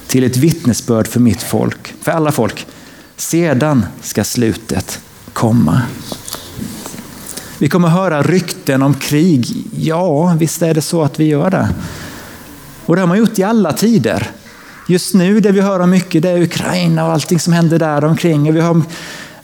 till 0.08 0.24
ett 0.24 0.38
vittnesbörd 0.38 1.08
för 1.08 1.20
mitt 1.20 1.44
folk, 1.44 1.94
för 2.02 2.12
alla 2.12 2.32
folk. 2.32 2.68
Sedan 3.18 3.86
ska 4.02 4.24
slutet 4.24 5.00
komma. 5.34 5.82
Vi 7.58 7.70
kommer 7.70 7.88
höra 7.88 8.22
rykten 8.22 8.82
om 8.82 8.94
krig. 8.94 9.66
Ja, 9.78 10.36
visst 10.40 10.62
är 10.62 10.74
det 10.74 10.82
så 10.82 11.04
att 11.04 11.20
vi 11.20 11.26
gör 11.26 11.50
det. 11.50 11.70
Och 12.90 12.96
det 12.96 13.02
har 13.02 13.08
man 13.08 13.18
gjort 13.18 13.40
i 13.40 13.44
alla 13.44 13.74
tider. 13.74 14.32
Just 14.88 15.14
nu 15.14 15.40
det 15.40 15.52
vi 15.52 15.62
hör 15.62 15.80
om 15.80 15.90
mycket 15.90 16.22
det 16.22 16.30
är 16.30 16.42
Ukraina 16.42 17.06
och 17.06 17.12
allting 17.12 17.40
som 17.40 17.54
händer 17.54 17.80
där 17.80 18.06
omkring. 18.06 18.54
Vi 18.54 18.60
har 18.60 18.82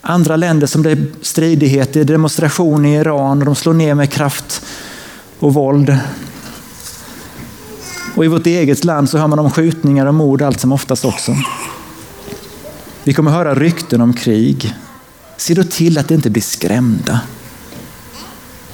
andra 0.02 0.36
länder 0.36 0.68
som 0.68 0.84
det 0.84 0.92
är 0.92 1.06
stridigheter, 1.22 2.04
demonstrationer 2.04 2.90
i 2.90 2.96
Iran 2.96 3.40
och 3.40 3.46
de 3.46 3.56
slår 3.56 3.74
ner 3.74 3.96
med 3.96 4.12
kraft 4.12 4.66
och 5.40 5.54
våld. 5.54 5.98
Och 8.16 8.26
i 8.26 8.28
vårt 8.28 8.46
eget 8.46 8.84
land 8.84 9.10
så 9.10 9.18
hör 9.18 9.28
man 9.28 9.40
om 9.40 9.52
skjutningar 9.52 10.06
och 10.06 10.14
mord 10.14 10.42
allt 10.42 10.60
som 10.60 10.72
oftast 10.72 11.06
också. 11.06 11.36
Vi 13.04 13.14
kommer 13.14 13.32
höra 13.32 13.56
rykten 13.56 14.02
om 14.02 14.14
krig. 14.14 14.74
Se 15.38 15.54
då 15.54 15.64
till 15.64 15.98
att 15.98 16.08
det 16.08 16.16
inte 16.16 16.30
blir 16.30 16.44
skrämda. 16.44 17.20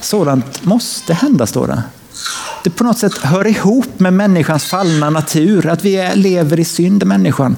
Sådant 0.02 0.66
måste 0.66 1.14
hända, 1.14 1.48
står 1.48 1.68
det. 1.68 1.84
Det 2.64 2.70
på 2.70 2.84
något 2.84 2.98
sätt 2.98 3.18
hör 3.18 3.48
ihop 3.48 4.00
med 4.00 4.14
människans 4.14 4.64
fallna 4.64 5.10
natur, 5.10 5.68
att 5.68 5.86
vi 5.86 6.12
lever 6.16 6.60
i 6.60 6.66
synd, 6.66 7.06
människan. 7.06 7.58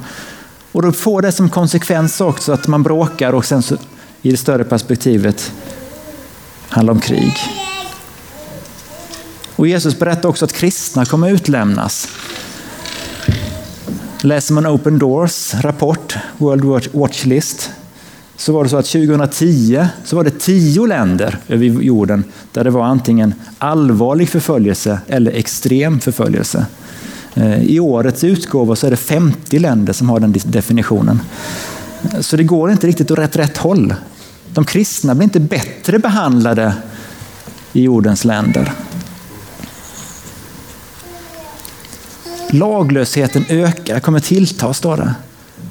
Och 0.72 0.82
då 0.82 0.92
får 0.92 1.22
det 1.22 1.32
som 1.32 1.50
konsekvens 1.50 2.22
också 2.22 2.52
att 2.52 2.68
man 2.68 2.84
bråkar 2.84 3.34
och 3.34 3.46
sen 3.46 3.64
så, 3.64 3.78
i 4.22 4.32
det 4.32 4.38
större 4.38 4.64
perspektivet 4.64 5.52
handlar 6.70 6.94
om 6.94 7.00
krig. 7.00 7.38
Och 9.56 9.68
Jesus 9.68 10.00
berättar 10.00 10.30
också 10.30 10.46
att 10.46 10.54
kristna 10.54 11.06
kommer 11.06 11.30
utlämnas. 11.30 12.08
Läser 14.22 14.54
man 14.54 14.68
Open 14.68 15.00
Doors 15.00 15.54
rapport, 15.54 16.16
World 16.38 16.90
Watch 16.94 17.26
List, 17.26 17.72
så 18.38 18.54
var 18.54 18.64
det 18.64 18.70
så 18.70 18.78
att 18.78 18.86
2010 18.86 19.88
så 20.06 20.16
var 20.16 20.24
det 20.24 20.40
tio 20.40 20.86
länder 20.88 21.38
över 21.48 21.66
jorden 21.66 22.24
där 22.52 22.64
det 22.64 22.70
var 22.70 22.86
antingen 22.86 23.34
allvarlig 23.58 24.30
förföljelse 24.30 25.00
eller 25.08 25.32
extrem 25.32 26.00
förföljelse. 26.00 26.66
Eh, 27.34 27.64
I 27.64 27.80
årets 27.80 28.24
utgåva 28.24 28.76
så 28.76 28.88
är 28.88 28.92
det 28.92 28.98
50 28.98 29.60
länder 29.60 29.94
som 29.94 30.10
har 30.10 30.20
den 30.20 30.36
definitionen. 30.46 31.22
Så 32.20 32.38
det 32.38 32.44
går 32.44 32.72
inte 32.72 32.88
riktigt 32.88 33.12
åt 33.12 33.20
rätt, 33.20 33.36
rätt 33.36 33.58
håll. 33.58 33.96
De 34.54 34.66
kristna 34.66 35.16
blir 35.16 35.24
inte 35.24 35.40
bättre 35.40 36.00
behandlade 36.00 36.74
i 37.74 37.82
jordens 37.82 38.26
länder. 38.26 38.74
Laglösheten 42.50 43.46
ökar, 43.50 44.00
kommer 44.00 44.20
tillta, 44.20 44.74
står 44.74 44.98
det. 44.98 45.16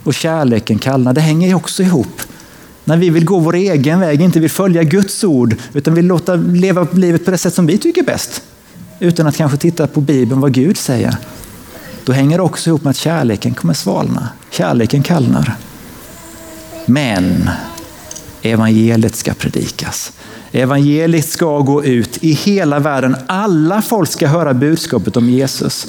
Och 0.04 0.14
kärleken 0.14 0.78
kallnar. 0.78 1.12
Det 1.12 1.20
hänger 1.20 1.54
också 1.54 1.82
ihop. 1.82 2.22
När 2.84 2.96
vi 2.96 3.10
vill 3.10 3.24
gå 3.24 3.38
vår 3.38 3.54
egen 3.54 4.00
väg, 4.00 4.20
inte 4.20 4.40
vill 4.40 4.50
följa 4.50 4.82
Guds 4.82 5.24
ord, 5.24 5.56
utan 5.74 5.94
vill 5.94 6.06
låta 6.06 6.34
leva 6.34 6.86
livet 6.92 7.24
på 7.24 7.30
det 7.30 7.38
sätt 7.38 7.54
som 7.54 7.66
vi 7.66 7.78
tycker 7.78 8.00
är 8.00 8.06
bäst. 8.06 8.42
Utan 8.98 9.26
att 9.26 9.36
kanske 9.36 9.58
titta 9.58 9.86
på 9.86 10.00
Bibeln, 10.00 10.40
vad 10.40 10.52
Gud 10.52 10.76
säger. 10.76 11.16
Då 12.04 12.12
hänger 12.12 12.36
det 12.36 12.42
också 12.42 12.70
ihop 12.70 12.84
med 12.84 12.90
att 12.90 12.96
kärleken 12.96 13.54
kommer 13.54 13.74
svalna. 13.74 14.28
Kärleken 14.50 15.02
kallnar. 15.02 15.56
Men 16.86 17.50
evangeliet 18.42 19.16
ska 19.16 19.34
predikas. 19.34 20.12
Evangeliet 20.52 21.28
ska 21.28 21.58
gå 21.58 21.84
ut 21.84 22.18
i 22.20 22.32
hela 22.32 22.78
världen. 22.78 23.16
Alla 23.26 23.82
folk 23.82 24.10
ska 24.10 24.26
höra 24.26 24.54
budskapet 24.54 25.16
om 25.16 25.30
Jesus. 25.30 25.86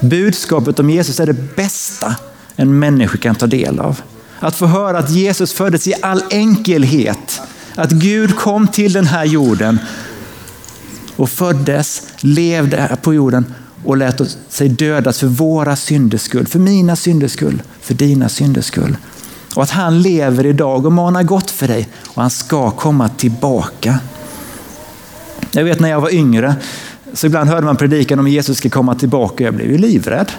Budskapet 0.00 0.78
om 0.78 0.90
Jesus 0.90 1.20
är 1.20 1.26
det 1.26 1.56
bästa 1.56 2.16
en 2.56 2.78
människa 2.78 3.18
kan 3.18 3.34
ta 3.34 3.46
del 3.46 3.80
av. 3.80 4.00
Att 4.40 4.56
få 4.56 4.66
höra 4.66 4.98
att 4.98 5.10
Jesus 5.10 5.52
föddes 5.52 5.88
i 5.88 5.94
all 6.02 6.22
enkelhet. 6.30 7.40
Att 7.74 7.90
Gud 7.90 8.36
kom 8.36 8.68
till 8.68 8.92
den 8.92 9.06
här 9.06 9.24
jorden 9.24 9.78
och 11.16 11.30
föddes, 11.30 12.02
levde 12.20 12.96
på 13.02 13.14
jorden 13.14 13.54
och 13.84 13.96
lät 13.96 14.20
sig 14.48 14.68
dödas 14.68 15.20
för 15.20 15.26
våra 15.26 15.76
synders 15.76 16.20
skull, 16.20 16.46
för 16.46 16.58
mina 16.58 16.96
synders 16.96 17.32
skull, 17.32 17.62
för 17.80 17.94
dina 17.94 18.28
synders 18.28 18.64
skull. 18.64 18.96
Och 19.54 19.62
att 19.62 19.70
han 19.70 20.02
lever 20.02 20.46
idag 20.46 20.86
och 20.86 20.92
manar 20.92 21.22
gott 21.22 21.50
för 21.50 21.68
dig 21.68 21.88
och 22.06 22.22
han 22.22 22.30
ska 22.30 22.70
komma 22.70 23.08
tillbaka. 23.08 23.98
Jag 25.52 25.64
vet 25.64 25.80
när 25.80 25.88
jag 25.88 26.00
var 26.00 26.14
yngre, 26.14 26.54
så 27.12 27.26
ibland 27.26 27.50
hörde 27.50 27.66
man 27.66 27.76
predikan 27.76 28.18
om 28.18 28.28
Jesus 28.28 28.58
ska 28.58 28.70
komma 28.70 28.94
tillbaka 28.94 29.34
och 29.34 29.40
jag 29.40 29.54
blev 29.54 29.70
ju 29.70 29.78
livrädd. 29.78 30.32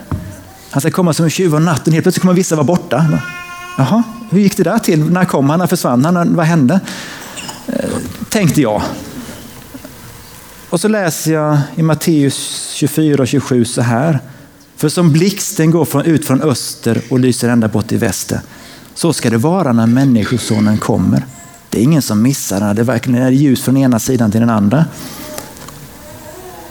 Han 0.70 0.82
ska 0.82 0.92
komma 0.92 1.13
som 1.13 1.25
en 1.25 1.32
tjuv 1.32 1.56
om 1.56 1.66
natten, 1.66 1.94
helt 1.94 2.04
plötsligt 2.04 2.22
kommer 2.22 2.34
vissa 2.34 2.56
vara 2.56 2.66
borta. 2.66 3.22
Jaha, 3.80 4.04
hur 4.30 4.40
gick 4.40 4.58
det 4.58 4.64
där 4.64 4.80
till? 4.80 5.04
När 5.04 5.26
kom 5.26 5.50
han? 5.50 5.60
När 5.60 5.68
försvann 5.68 6.06
han? 6.06 6.36
Vad 6.36 6.46
hände? 6.46 6.80
Eh, 7.68 7.90
tänkte 8.30 8.62
jag. 8.62 8.82
Och 10.70 10.80
så 10.80 10.88
läser 10.88 11.34
jag 11.34 11.58
i 11.76 11.84
Matteus 11.84 12.70
24 12.74 13.22
och 13.22 13.28
27 13.28 13.66
så 13.66 13.82
här. 13.82 14.20
För 14.76 14.90
som 14.90 15.12
blixten 15.12 15.72
går 15.72 15.86
från, 15.86 16.06
ut 16.06 16.26
från 16.26 16.42
öster 16.42 17.02
och 17.10 17.20
lyser 17.20 17.50
ända 17.50 17.68
bort 17.68 17.92
i 17.92 17.98
väster. 17.98 18.40
Så 18.94 19.14
ska 19.14 19.30
det 19.30 19.38
vara 19.38 19.74
när 19.74 19.88
Människosonen 19.88 20.78
kommer. 20.78 21.26
Det 21.70 21.80
är 21.80 21.84
ingen 21.84 22.02
som 22.02 22.22
missar 22.22 22.60
den, 22.60 22.76
Det 22.76 22.82
är 22.82 22.84
verkligen 22.84 23.34
ljus 23.34 23.62
från 23.62 23.78
ena 23.78 24.00
sidan 24.00 24.32
till 24.32 24.40
den 24.40 24.50
andra. 24.50 24.86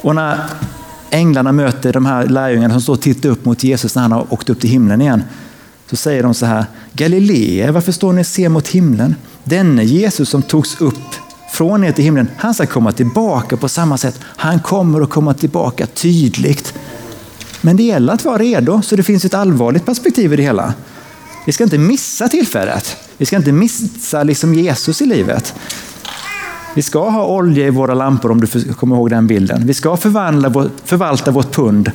Och 0.00 0.14
när 0.14 0.40
änglarna 1.10 1.52
möter 1.52 1.92
de 1.92 2.06
här 2.06 2.26
lärjungarna 2.26 2.74
som 2.74 2.82
står 2.82 2.92
och 2.92 3.00
tittar 3.00 3.28
upp 3.28 3.44
mot 3.44 3.64
Jesus 3.64 3.94
när 3.94 4.02
han 4.02 4.12
har 4.12 4.32
åkt 4.32 4.50
upp 4.50 4.60
till 4.60 4.70
himlen 4.70 5.00
igen. 5.00 5.22
Så 5.90 5.96
säger 5.96 6.22
de 6.22 6.34
så 6.34 6.46
här, 6.46 6.64
Galileer, 6.92 7.70
varför 7.70 7.92
står 7.92 8.12
ni 8.12 8.22
och 8.22 8.26
ser 8.26 8.48
mot 8.48 8.68
himlen? 8.68 9.14
Denne 9.44 9.84
Jesus 9.84 10.28
som 10.28 10.42
togs 10.42 10.80
upp 10.80 11.14
från 11.52 11.84
er 11.84 11.92
till 11.92 12.04
himlen, 12.04 12.28
han 12.36 12.54
ska 12.54 12.66
komma 12.66 12.92
tillbaka 12.92 13.56
på 13.56 13.68
samma 13.68 13.98
sätt. 13.98 14.20
Han 14.24 14.60
kommer 14.60 15.00
att 15.00 15.10
komma 15.10 15.34
tillbaka 15.34 15.86
tydligt. 15.86 16.74
Men 17.60 17.76
det 17.76 17.82
gäller 17.82 18.12
att 18.12 18.24
vara 18.24 18.38
redo, 18.38 18.82
så 18.82 18.96
det 18.96 19.02
finns 19.02 19.24
ett 19.24 19.34
allvarligt 19.34 19.86
perspektiv 19.86 20.32
i 20.32 20.36
det 20.36 20.42
hela. 20.42 20.74
Vi 21.46 21.52
ska 21.52 21.64
inte 21.64 21.78
missa 21.78 22.28
tillfället. 22.28 22.96
Vi 23.16 23.26
ska 23.26 23.36
inte 23.36 23.52
missa 23.52 24.22
liksom 24.22 24.54
Jesus 24.54 25.02
i 25.02 25.06
livet. 25.06 25.54
Vi 26.74 26.82
ska 26.82 27.10
ha 27.10 27.26
olja 27.26 27.66
i 27.66 27.70
våra 27.70 27.94
lampor 27.94 28.30
om 28.30 28.40
du 28.40 28.46
kommer 28.74 28.96
ihåg 28.96 29.10
den 29.10 29.26
bilden. 29.26 29.66
Vi 29.66 29.74
ska 29.74 29.96
förvandla, 29.96 30.70
förvalta 30.84 31.30
vårt 31.30 31.54
pund. 31.54 31.92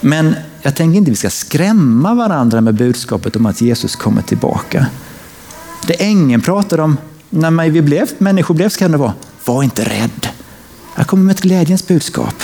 Men 0.00 0.34
jag 0.62 0.74
tänker 0.74 0.98
inte 0.98 1.08
att 1.08 1.12
vi 1.12 1.16
ska 1.16 1.30
skrämma 1.30 2.14
varandra 2.14 2.60
med 2.60 2.74
budskapet 2.74 3.36
om 3.36 3.46
att 3.46 3.60
Jesus 3.60 3.96
kommer 3.96 4.22
tillbaka. 4.22 4.86
Det 5.86 6.02
ängeln 6.02 6.42
pratar 6.42 6.78
om 6.78 6.96
när 7.30 7.68
vi 7.68 7.82
blev, 7.82 8.08
människor 8.18 8.54
blev 8.54 8.68
ska 8.68 8.88
det 8.88 8.96
vara, 8.96 9.12
var 9.44 9.62
inte 9.62 9.84
rädd. 9.84 10.28
Jag 10.96 11.06
kommer 11.06 11.24
med 11.24 11.34
ett 11.34 11.42
glädjens 11.42 11.86
budskap. 11.86 12.42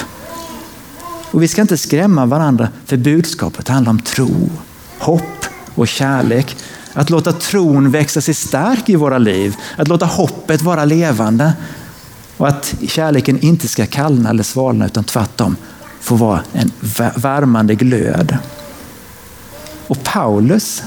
Och 1.30 1.42
vi 1.42 1.48
ska 1.48 1.62
inte 1.62 1.76
skrämma 1.76 2.26
varandra 2.26 2.68
för 2.86 2.96
budskapet 2.96 3.68
handlar 3.68 3.90
om 3.90 4.00
tro, 4.00 4.50
hopp 4.98 5.46
och 5.74 5.88
kärlek. 5.88 6.56
Att 6.92 7.10
låta 7.10 7.32
tron 7.32 7.90
växa 7.90 8.20
sig 8.20 8.34
stark 8.34 8.88
i 8.88 8.96
våra 8.96 9.18
liv, 9.18 9.56
att 9.76 9.88
låta 9.88 10.06
hoppet 10.06 10.62
vara 10.62 10.84
levande 10.84 11.52
och 12.36 12.48
att 12.48 12.74
kärleken 12.88 13.40
inte 13.40 13.68
ska 13.68 13.86
kallna 13.86 14.30
eller 14.30 14.42
svalna 14.42 14.86
utan 14.86 15.04
tvärtom 15.04 15.56
får 16.02 16.16
vara 16.16 16.40
en 16.52 16.70
värmande 17.16 17.74
glöd. 17.74 18.38
Och 19.86 20.04
Paulus, 20.04 20.82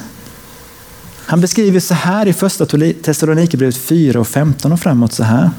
han 1.25 1.41
beskriver 1.41 1.79
så 1.79 1.93
här 1.93 2.25
i 2.25 2.33
första 2.33 2.65
Thessalonikerbrevet 3.03 3.77
4 3.77 4.19
och 4.19 4.27
15 4.27 4.71
och 4.71 4.79
framåt 4.79 5.13
så 5.13 5.23
här. 5.23 5.49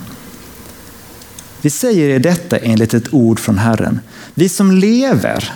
Vi 1.61 1.71
säger 1.71 2.09
er 2.09 2.19
detta 2.19 2.57
enligt 2.57 2.95
ett 2.95 3.15
ord 3.15 3.41
från 3.41 3.59
Herren. 3.59 4.01
Vi 4.35 4.49
som 4.49 4.73
lever 4.73 5.53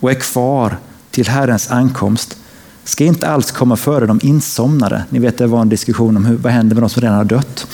och 0.00 0.10
är 0.10 0.14
kvar 0.14 0.76
till 1.10 1.28
Herrens 1.28 1.70
ankomst 1.70 2.36
ska 2.84 3.04
inte 3.04 3.28
alls 3.28 3.50
komma 3.50 3.76
före 3.76 4.06
de 4.06 4.20
insomnade. 4.22 5.04
Ni 5.08 5.18
vet 5.18 5.38
det 5.38 5.46
var 5.46 5.60
en 5.60 5.68
diskussion 5.68 6.16
om 6.16 6.24
hur, 6.24 6.36
vad 6.36 6.52
händer 6.52 6.74
med 6.74 6.82
de 6.82 6.90
som 6.90 7.02
redan 7.02 7.16
har 7.16 7.24
dött. 7.24 7.66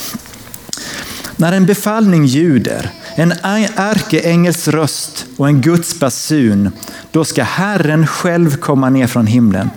När 1.37 1.53
en 1.53 1.67
befallning 1.67 2.25
ljuder, 2.25 2.93
en 3.15 3.33
ärkeängels 3.77 4.69
röst 4.69 5.27
och 5.37 5.49
en 5.49 5.61
Guds 5.61 6.01
basun, 6.01 6.71
då 7.11 7.25
ska 7.25 7.43
Herren 7.43 8.07
själv 8.07 8.57
komma 8.57 8.91
ner 8.91 9.07
från 9.07 9.27
himlen 9.27 9.71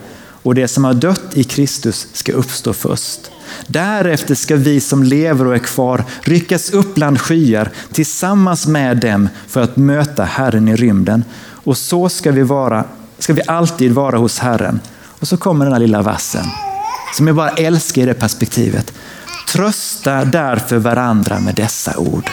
och 0.43 0.55
det 0.55 0.67
som 0.67 0.83
har 0.83 0.93
dött 0.93 1.23
i 1.33 1.43
Kristus 1.43 2.07
ska 2.13 2.31
uppstå 2.31 2.73
först. 2.73 3.19
Därefter 3.67 4.35
ska 4.35 4.55
vi 4.55 4.81
som 4.81 5.03
lever 5.03 5.47
och 5.47 5.55
är 5.55 5.59
kvar 5.59 6.03
ryckas 6.21 6.69
upp 6.69 6.95
bland 6.95 7.21
skyar 7.21 7.69
tillsammans 7.91 8.67
med 8.67 8.97
dem 8.97 9.29
för 9.47 9.61
att 9.61 9.77
möta 9.77 10.23
Herren 10.23 10.67
i 10.67 10.75
rymden. 10.75 11.23
Och 11.63 11.77
så 11.77 12.09
ska 12.09 12.31
vi, 12.31 12.43
vara, 12.43 12.83
ska 13.19 13.33
vi 13.33 13.41
alltid 13.47 13.91
vara 13.91 14.17
hos 14.17 14.39
Herren. 14.39 14.79
Och 15.19 15.27
så 15.27 15.37
kommer 15.37 15.65
den 15.65 15.73
här 15.73 15.79
lilla 15.79 16.01
vassen 16.01 16.45
som 17.13 17.27
jag 17.27 17.35
bara 17.35 17.49
älskar 17.49 18.01
i 18.01 18.05
det 18.05 18.13
perspektivet. 18.13 18.93
Trösta 19.47 20.25
därför 20.25 20.77
varandra 20.77 21.39
med 21.39 21.55
dessa 21.55 21.97
ord. 21.97 22.29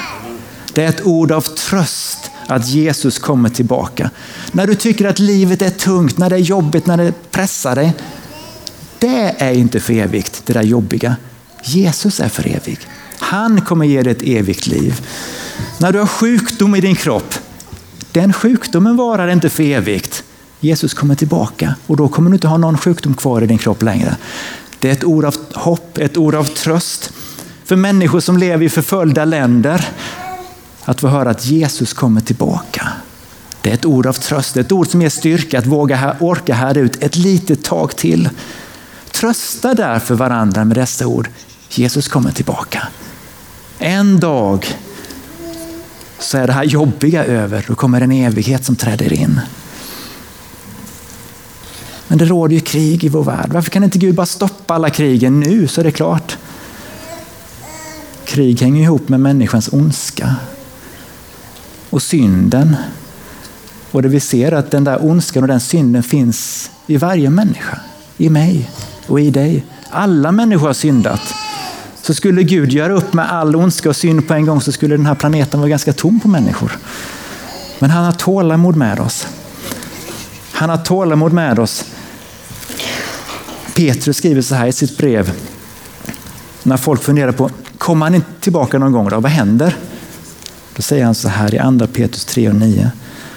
Det 0.73 0.85
är 0.85 0.89
ett 0.89 1.07
ord 1.07 1.33
av 1.33 1.41
tröst 1.41 2.31
att 2.47 2.69
Jesus 2.69 3.19
kommer 3.19 3.49
tillbaka. 3.49 4.11
När 4.53 4.67
du 4.67 4.75
tycker 4.75 5.05
att 5.09 5.19
livet 5.19 5.63
är 5.63 5.71
tungt, 5.71 6.19
när 6.19 6.31
det 6.31 6.37
är 6.37 6.41
jobbigt, 6.41 6.87
när 6.87 6.97
det 6.97 7.31
pressar 7.31 7.75
dig. 7.75 7.95
Det 8.99 9.35
är 9.39 9.53
inte 9.53 9.81
för 9.81 9.93
evigt, 9.93 10.43
det 10.47 10.53
där 10.53 10.63
jobbiga. 10.63 11.17
Jesus 11.65 12.21
är 12.21 12.29
för 12.29 12.47
evig. 12.47 12.79
Han 13.19 13.61
kommer 13.61 13.87
ge 13.87 14.03
dig 14.03 14.13
ett 14.13 14.23
evigt 14.23 14.67
liv. 14.67 15.01
När 15.79 15.93
du 15.93 15.99
har 15.99 16.07
sjukdom 16.07 16.75
i 16.75 16.81
din 16.81 16.95
kropp, 16.95 17.35
den 18.13 18.33
sjukdomen 18.33 18.97
varar 18.97 19.29
inte 19.29 19.51
för 19.51 19.63
evigt. 19.63 20.25
Jesus 20.61 20.95
kommer 20.95 21.15
tillbaka 21.15 21.75
och 21.87 21.97
då 21.97 22.09
kommer 22.09 22.31
du 22.31 22.37
inte 22.37 22.49
ha 22.49 22.57
någon 22.57 22.79
sjukdom 22.79 23.15
kvar 23.15 23.43
i 23.43 23.47
din 23.47 23.59
kropp 23.59 23.83
längre. 23.83 24.17
Det 24.79 24.89
är 24.89 24.93
ett 24.93 25.05
ord 25.05 25.25
av 25.25 25.35
hopp, 25.55 25.99
ett 25.99 26.17
ord 26.17 26.35
av 26.35 26.45
tröst 26.45 27.13
för 27.65 27.77
människor 27.77 28.21
som 28.21 28.39
lever 28.39 28.65
i 28.65 28.69
förföljda 28.69 29.25
länder. 29.25 29.89
Att 30.89 31.01
få 31.01 31.09
höra 31.09 31.31
att 31.31 31.47
Jesus 31.47 31.93
kommer 31.93 32.21
tillbaka. 32.21 32.89
Det 33.63 33.71
är 33.71 33.75
ett 33.75 33.85
ord 33.85 34.07
av 34.07 34.13
tröst, 34.13 34.57
ett 34.57 34.73
ord 34.73 34.87
som 34.89 35.03
ger 35.03 35.09
styrka 35.09 35.59
att 35.59 35.67
våga 35.67 36.17
orka 36.21 36.55
här 36.55 36.79
ut 36.79 37.03
ett 37.03 37.17
litet 37.17 37.65
tag 37.65 37.97
till. 37.97 38.29
Trösta 39.11 39.75
därför 39.75 40.15
varandra 40.15 40.65
med 40.65 40.77
dessa 40.77 41.07
ord. 41.07 41.29
Jesus 41.71 42.09
kommer 42.09 42.31
tillbaka. 42.31 42.89
En 43.79 44.21
dag 44.21 44.67
så 46.19 46.39
är 46.39 46.47
det 46.47 46.53
här 46.53 46.65
jobbiga 46.65 47.25
över. 47.25 47.65
Då 47.69 47.75
kommer 47.75 48.01
en 48.01 48.13
evighet 48.13 48.65
som 48.65 48.77
träder 48.77 49.13
in. 49.13 49.41
Men 52.09 52.19
det 52.19 52.25
råder 52.25 52.55
ju 52.55 52.61
krig 52.61 53.05
i 53.05 53.09
vår 53.09 53.25
värld. 53.25 53.51
Varför 53.53 53.71
kan 53.71 53.85
inte 53.85 53.99
Gud 53.99 54.15
bara 54.15 54.27
stoppa 54.27 54.75
alla 54.75 54.91
krigen 54.91 55.41
nu 55.41 55.67
så 55.69 55.81
är 55.81 55.85
det 55.85 55.93
klart? 55.93 56.39
Krig 58.25 58.61
hänger 58.61 58.83
ihop 58.83 59.09
med 59.09 59.21
människans 59.21 59.69
ondska 59.73 60.37
och 61.91 62.03
synden. 62.03 62.77
Och 63.91 64.03
det 64.03 64.09
vi 64.09 64.21
ser 64.21 64.53
att 64.53 64.71
den 64.71 64.85
där 64.85 65.05
ondskan 65.05 65.43
och 65.43 65.49
den 65.49 65.61
synden 65.61 66.03
finns 66.03 66.71
i 66.87 66.97
varje 66.97 67.31
människa. 67.31 67.81
I 68.17 68.31
mig 68.31 68.71
och 69.07 69.21
i 69.21 69.31
dig. 69.31 69.65
Alla 69.91 70.33
människor 70.33 70.67
har 70.67 70.75
syndat. 70.75 71.35
Så 72.03 72.15
skulle 72.15 72.43
Gud 72.43 72.73
göra 72.73 72.93
upp 72.93 73.13
med 73.13 73.33
all 73.33 73.57
ondska 73.57 73.89
och 73.89 73.97
synd 73.97 74.29
på 74.29 74.35
en 74.35 74.47
gång 74.47 74.61
så 74.61 74.73
skulle 74.73 74.97
den 74.97 75.07
här 75.07 75.15
planeten 75.15 75.61
vara 75.61 75.71
ganska 75.71 75.93
tom 75.93 76.21
på 76.21 76.29
människor. 76.29 76.79
Men 77.79 77.91
han 77.91 78.05
har 78.05 78.13
tålamod 78.13 78.77
med 78.77 79.01
oss. 79.01 79.27
Han 80.53 80.71
har 80.71 80.77
tålamod 80.77 81.33
med 81.33 81.59
oss 81.59 81.85
Petrus 83.79 84.17
skriver 84.17 84.43
så 84.43 84.55
här 84.55 84.67
i 84.67 84.73
sitt 84.73 84.97
brev. 84.97 85.33
När 86.63 86.77
folk 86.77 87.03
funderar 87.03 87.33
på, 87.33 87.51
kommer 87.79 88.07
han 88.07 88.15
inte 88.15 88.31
tillbaka 88.41 88.79
någon 88.79 88.93
gång 88.93 89.09
då? 89.09 89.21
Vad 89.21 89.31
händer? 89.31 89.77
Då 90.79 90.83
säger 90.83 91.05
han 91.05 91.15
så 91.15 91.29
här 91.29 91.55
i 91.55 91.59
andra 91.59 91.87
Petrus 91.87 92.25
3 92.25 92.49
och 92.49 92.55
9. 92.55 92.91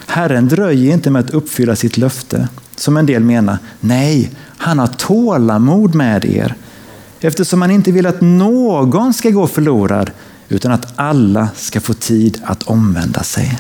Herren 0.08 0.48
dröjer 0.48 0.94
inte 0.94 1.10
med 1.10 1.26
att 1.26 1.30
uppfylla 1.30 1.76
sitt 1.76 1.98
löfte, 1.98 2.48
som 2.76 2.98
en 2.98 3.06
del 3.06 3.24
menar. 3.24 3.58
Nej, 3.80 4.32
han 4.58 4.80
har 4.80 4.88
tålamod 4.88 5.96
med 5.96 6.26
er, 6.26 6.56
eftersom 7.20 7.62
han 7.62 7.72
inte 7.72 7.92
vill 7.92 8.06
att 8.06 8.22
någon 8.22 9.14
ska 9.14 9.30
gå 9.30 9.48
förlorad, 9.48 10.12
utan 10.50 10.72
att 10.72 10.94
alla 10.96 11.50
ska 11.56 11.82
få 11.82 11.94
tid 11.94 12.42
att 12.44 12.64
omvända 12.64 13.24
sig. 13.24 13.60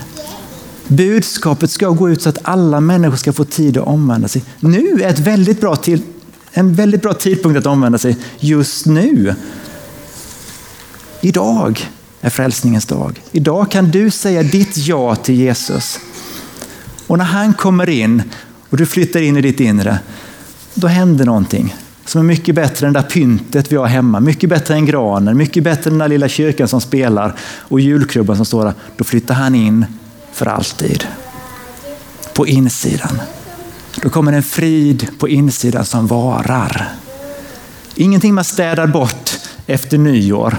Budskapet 0.87 1.71
ska 1.71 1.89
gå 1.89 2.09
ut 2.09 2.21
så 2.21 2.29
att 2.29 2.39
alla 2.41 2.79
människor 2.79 3.17
ska 3.17 3.33
få 3.33 3.43
tid 3.43 3.77
att 3.77 3.87
omvända 3.87 4.27
sig. 4.27 4.43
Nu 4.59 5.01
är 5.01 5.09
ett 5.09 5.19
väldigt 5.19 5.61
bra 5.61 5.75
till 5.75 6.01
en 6.51 6.73
väldigt 6.73 7.01
bra 7.01 7.13
tidpunkt 7.13 7.59
att 7.59 7.65
omvända 7.65 7.97
sig 7.97 8.17
just 8.39 8.85
nu. 8.85 9.35
Idag 11.21 11.89
är 12.21 12.29
frälsningens 12.29 12.85
dag. 12.85 13.21
Idag 13.31 13.71
kan 13.71 13.91
du 13.91 14.11
säga 14.11 14.43
ditt 14.43 14.77
ja 14.77 15.15
till 15.15 15.35
Jesus. 15.35 15.99
Och 17.07 17.17
när 17.17 17.25
han 17.25 17.53
kommer 17.53 17.89
in 17.89 18.23
och 18.69 18.77
du 18.77 18.85
flyttar 18.85 19.21
in 19.21 19.37
i 19.37 19.41
ditt 19.41 19.59
inre, 19.59 19.99
då 20.73 20.87
händer 20.87 21.25
någonting 21.25 21.75
som 22.05 22.21
är 22.21 22.25
mycket 22.25 22.55
bättre 22.55 22.87
än 22.87 22.93
det 22.93 22.99
där 22.99 23.07
pyntet 23.09 23.71
vi 23.71 23.75
har 23.75 23.87
hemma. 23.87 24.19
Mycket 24.19 24.49
bättre 24.49 24.73
än 24.73 24.85
granen, 24.85 25.37
mycket 25.37 25.63
bättre 25.63 25.89
än 25.89 25.93
den 25.93 25.99
där 25.99 26.07
lilla 26.07 26.27
kyrkan 26.27 26.67
som 26.67 26.81
spelar 26.81 27.35
och 27.41 27.79
julkrubban 27.79 28.35
som 28.35 28.45
står 28.45 28.65
där. 28.65 28.73
Då 28.97 29.03
flyttar 29.03 29.33
han 29.33 29.55
in 29.55 29.85
för 30.33 30.45
alltid. 30.45 31.03
På 32.33 32.47
insidan. 32.47 33.21
Då 34.01 34.09
kommer 34.09 34.33
en 34.33 34.43
frid 34.43 35.07
på 35.19 35.29
insidan 35.29 35.85
som 35.85 36.07
varar. 36.07 36.89
Ingenting 37.95 38.33
man 38.33 38.43
städar 38.43 38.87
bort 38.87 39.31
efter 39.67 39.97
nyår. 39.97 40.57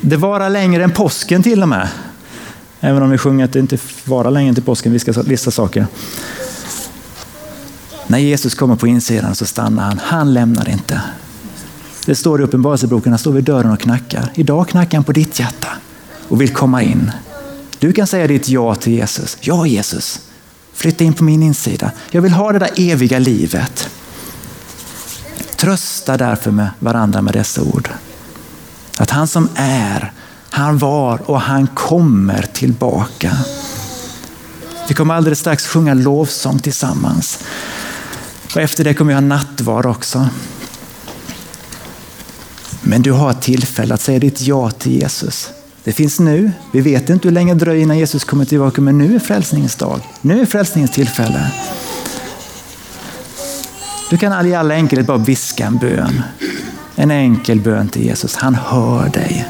Det 0.00 0.16
varar 0.16 0.50
längre 0.50 0.84
än 0.84 0.90
påsken 0.90 1.42
till 1.42 1.62
och 1.62 1.68
med. 1.68 1.88
Även 2.80 3.02
om 3.02 3.10
vi 3.10 3.18
sjunger 3.18 3.44
att 3.44 3.52
det 3.52 3.58
inte 3.58 3.78
varar 4.04 4.30
längre 4.30 4.48
än 4.48 4.54
till 4.54 4.64
påsken, 4.64 4.92
vi 4.92 4.98
ska 4.98 5.12
vissa 5.12 5.50
saker. 5.50 5.86
När 8.06 8.18
Jesus 8.18 8.54
kommer 8.54 8.76
på 8.76 8.86
insidan 8.86 9.34
så 9.34 9.46
stannar 9.46 9.82
han. 9.82 9.98
Han 9.98 10.34
lämnar 10.34 10.68
inte. 10.68 11.00
Det 12.06 12.14
står 12.14 12.40
i 12.40 12.44
Uppenbarelseboken, 12.44 13.12
han 13.12 13.18
står 13.18 13.32
vid 13.32 13.44
dörren 13.44 13.72
och 13.72 13.80
knackar. 13.80 14.32
Idag 14.34 14.68
knackar 14.68 14.98
han 14.98 15.04
på 15.04 15.12
ditt 15.12 15.38
hjärta 15.38 15.68
och 16.28 16.40
vill 16.40 16.54
komma 16.54 16.82
in. 16.82 17.10
Du 17.78 17.92
kan 17.92 18.06
säga 18.06 18.26
ditt 18.26 18.48
ja 18.48 18.74
till 18.74 18.92
Jesus. 18.92 19.38
Ja 19.40 19.66
Jesus, 19.66 20.20
Flytta 20.72 21.04
in 21.04 21.12
på 21.12 21.24
min 21.24 21.42
insida. 21.42 21.90
Jag 22.10 22.22
vill 22.22 22.32
ha 22.32 22.52
det 22.52 22.58
där 22.58 22.70
eviga 22.76 23.18
livet. 23.18 23.90
Trösta 25.56 26.16
därför 26.16 26.50
med 26.50 26.70
varandra 26.78 27.22
med 27.22 27.34
dessa 27.34 27.62
ord. 27.62 27.88
Att 29.00 29.10
han 29.10 29.28
som 29.28 29.48
är, 29.54 30.12
han 30.50 30.78
var 30.78 31.30
och 31.30 31.40
han 31.40 31.66
kommer 31.66 32.42
tillbaka. 32.42 33.36
Vi 34.88 34.94
kommer 34.94 35.14
alldeles 35.14 35.38
strax 35.38 35.66
sjunga 35.66 35.94
lovsång 35.94 36.58
tillsammans. 36.58 37.38
Och 38.54 38.60
efter 38.60 38.84
det 38.84 38.94
kommer 38.94 39.08
vi 39.08 39.14
ha 39.14 39.20
nattvard 39.20 39.86
också. 39.86 40.28
Men 42.82 43.02
du 43.02 43.12
har 43.12 43.32
tillfälle 43.32 43.94
att 43.94 44.00
säga 44.00 44.18
ditt 44.18 44.40
ja 44.40 44.70
till 44.70 44.92
Jesus. 44.92 45.50
Det 45.84 45.92
finns 45.92 46.20
nu. 46.20 46.52
Vi 46.72 46.80
vet 46.80 47.10
inte 47.10 47.28
hur 47.28 47.34
länge 47.34 47.54
det 47.54 47.60
dröjer 47.60 47.82
innan 47.82 47.98
Jesus 47.98 48.24
kommer 48.24 48.44
tillbaka, 48.44 48.80
men 48.80 48.98
nu 48.98 49.14
är 49.14 49.18
frälsningens 49.18 49.76
dag. 49.76 50.00
Nu 50.20 50.40
är 50.40 50.46
frälsningens 50.46 50.90
tillfälle. 50.90 51.50
Du 54.10 54.18
kan 54.18 54.46
i 54.46 54.54
all 54.54 54.70
enkelhet 54.70 55.06
bara 55.06 55.18
viska 55.18 55.66
en 55.66 55.78
bön. 55.78 56.22
En 57.00 57.10
enkel 57.10 57.60
bön 57.60 57.88
till 57.88 58.04
Jesus. 58.04 58.36
Han 58.36 58.54
hör 58.54 59.08
dig. 59.08 59.46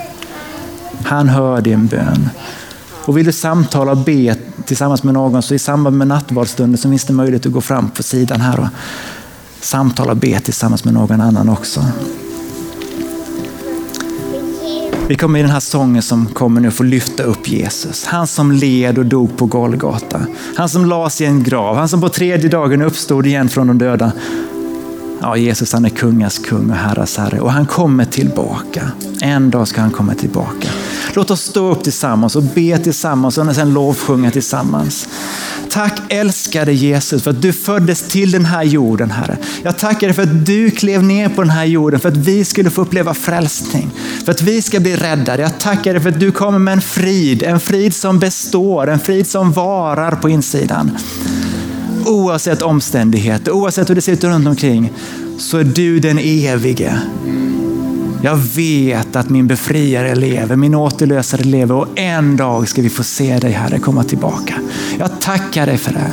Han 1.03 1.29
hör 1.29 1.61
din 1.61 1.87
bön. 1.87 2.31
Och 3.05 3.19
vill 3.19 3.27
du 3.27 3.33
samtala 3.33 3.91
och 3.91 3.97
be 3.97 4.37
tillsammans 4.65 5.03
med 5.03 5.15
någon 5.15 5.43
så 5.43 5.55
i 5.55 5.59
samband 5.59 5.99
med 5.99 6.09
nattvardsstunden 6.09 6.79
så 6.79 6.91
finns 6.91 7.05
det 7.05 7.13
möjlighet 7.13 7.47
att 7.47 7.53
gå 7.53 7.61
fram 7.61 7.91
på 7.91 8.03
sidan 8.03 8.41
här 8.41 8.61
och 8.61 8.67
samtala 9.61 10.11
och 10.11 10.17
be 10.17 10.41
tillsammans 10.41 10.85
med 10.85 10.95
någon 10.95 11.21
annan 11.21 11.49
också. 11.49 11.85
Vi 15.09 15.17
kommer 15.17 15.39
i 15.39 15.43
den 15.43 15.51
här 15.51 15.61
sången 15.61 16.03
som 16.03 16.27
kommer 16.27 16.61
nu 16.61 16.71
få 16.71 16.83
lyfta 16.83 17.23
upp 17.23 17.49
Jesus. 17.49 18.05
Han 18.05 18.27
som 18.27 18.53
led 18.53 18.99
och 18.99 19.07
dog 19.07 19.37
på 19.37 19.47
Golgata. 19.47 20.21
Han 20.57 20.69
som 20.69 20.85
lades 20.85 21.21
i 21.21 21.25
en 21.25 21.43
grav. 21.43 21.77
Han 21.77 21.89
som 21.89 22.01
på 22.01 22.09
tredje 22.09 22.51
dagen 22.51 22.83
uppstod 22.83 23.27
igen 23.27 23.49
från 23.49 23.67
de 23.67 23.79
döda. 23.79 24.13
Ja, 25.23 25.37
Jesus 25.37 25.73
han 25.73 25.85
är 25.85 25.89
kungas 25.89 26.39
kung 26.39 26.71
och 26.71 26.77
herras 26.77 27.17
herre 27.17 27.41
och 27.41 27.53
han 27.53 27.67
kommer 27.67 28.05
tillbaka. 28.05 28.91
En 29.21 29.51
dag 29.51 29.69
ska 29.69 29.81
han 29.81 29.91
komma 29.91 30.15
tillbaka. 30.15 30.69
Låt 31.15 31.31
oss 31.31 31.41
stå 31.41 31.71
upp 31.71 31.83
tillsammans 31.83 32.37
och 32.37 32.43
be 32.43 32.79
tillsammans 32.79 33.39
och 33.39 33.55
sen 33.55 33.75
lovsjunga 33.75 34.31
tillsammans. 34.31 35.09
Tack 35.71 36.01
älskade 36.09 36.73
Jesus 36.73 37.23
för 37.23 37.31
att 37.31 37.43
du 37.43 37.53
föddes 37.53 38.03
till 38.03 38.31
den 38.31 38.45
här 38.45 38.63
jorden, 38.63 39.11
Herre. 39.11 39.37
Jag 39.63 39.79
tackar 39.79 40.07
dig 40.07 40.15
för 40.15 40.23
att 40.23 40.47
du 40.47 40.71
klev 40.71 41.03
ner 41.03 41.29
på 41.29 41.43
den 41.43 41.51
här 41.51 41.65
jorden 41.65 42.01
för 42.01 42.09
att 42.09 42.17
vi 42.17 42.45
skulle 42.45 42.71
få 42.71 42.83
uppleva 42.83 43.15
frälsning. 43.15 43.91
För 44.25 44.33
att 44.33 44.43
vi 44.43 44.63
ska 44.63 44.81
bli 44.81 44.97
räddade. 44.97 45.43
Jag 45.43 45.59
tackar 45.59 45.93
dig 45.93 46.03
för 46.03 46.09
att 46.09 46.21
du 46.21 46.33
kommer 46.33 46.59
med 46.59 46.73
en 46.73 46.81
frid, 46.81 47.43
en 47.43 47.61
frid 47.61 47.95
som 47.95 48.19
består, 48.19 48.87
en 48.87 49.01
frid 49.01 49.27
som 49.27 49.53
varar 49.53 50.17
på 50.17 50.29
insidan. 50.29 50.91
Oavsett 52.07 52.63
omständigheter, 52.63 53.53
oavsett 53.53 53.91
hur 53.91 53.95
det 53.95 54.01
ser 54.01 54.13
ut 54.13 54.25
runt 54.25 54.47
omkring, 54.47 54.93
så 55.39 55.59
är 55.59 55.65
du 55.65 56.01
den 56.01 56.19
evige. 56.19 57.01
Jag 58.23 58.37
vet 58.37 59.17
att 59.17 59.29
min 59.29 59.47
befriare 59.47 60.15
lever, 60.15 60.57
min 60.57 60.75
återlösare 60.75 61.43
lever 61.43 61.75
och 61.75 61.87
en 61.99 62.37
dag 62.37 62.69
ska 62.69 62.83
vi 62.83 62.91
få 62.91 63.03
se 63.03 63.39
dig 63.39 63.53
Herre 63.53 63.79
komma 63.79 64.05
tillbaka. 64.05 64.55
Jag 64.99 65.21
tackar 65.21 65.67
dig 65.67 65.79
för 65.79 65.93
det. 65.93 66.11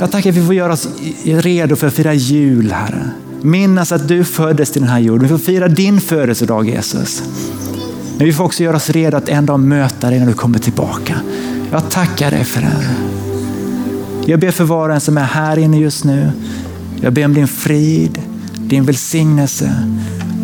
Jag 0.00 0.10
tackar 0.10 0.30
att 0.30 0.36
vi 0.36 0.46
får 0.46 0.54
göra 0.54 0.72
oss 0.72 0.88
redo 1.24 1.76
för 1.76 1.86
att 1.86 1.94
fira 1.94 2.14
jul 2.14 2.72
Herre. 2.72 3.10
Minnas 3.42 3.92
att 3.92 4.08
du 4.08 4.24
föddes 4.24 4.70
till 4.70 4.82
den 4.82 4.90
här 4.90 4.98
jorden. 4.98 5.22
Vi 5.22 5.28
får 5.28 5.38
fira 5.38 5.68
din 5.68 6.00
födelsedag 6.00 6.68
Jesus. 6.68 7.22
Men 8.16 8.26
vi 8.26 8.32
får 8.32 8.44
också 8.44 8.62
göra 8.62 8.76
oss 8.76 8.90
redo 8.90 9.16
att 9.16 9.28
en 9.28 9.46
dag 9.46 9.60
möta 9.60 10.10
dig 10.10 10.18
när 10.18 10.26
du 10.26 10.32
kommer 10.32 10.58
tillbaka. 10.58 11.20
Jag 11.70 11.90
tackar 11.90 12.30
dig 12.30 12.44
för 12.44 12.60
det. 12.60 13.15
Jag 14.28 14.40
ber 14.40 14.50
för 14.50 14.64
var 14.64 14.88
och 14.88 14.94
en 14.94 15.00
som 15.00 15.18
är 15.18 15.24
här 15.24 15.58
inne 15.58 15.78
just 15.78 16.04
nu. 16.04 16.32
Jag 17.00 17.12
ber 17.12 17.24
om 17.24 17.34
din 17.34 17.48
frid, 17.48 18.22
din 18.58 18.84
välsignelse. 18.84 19.72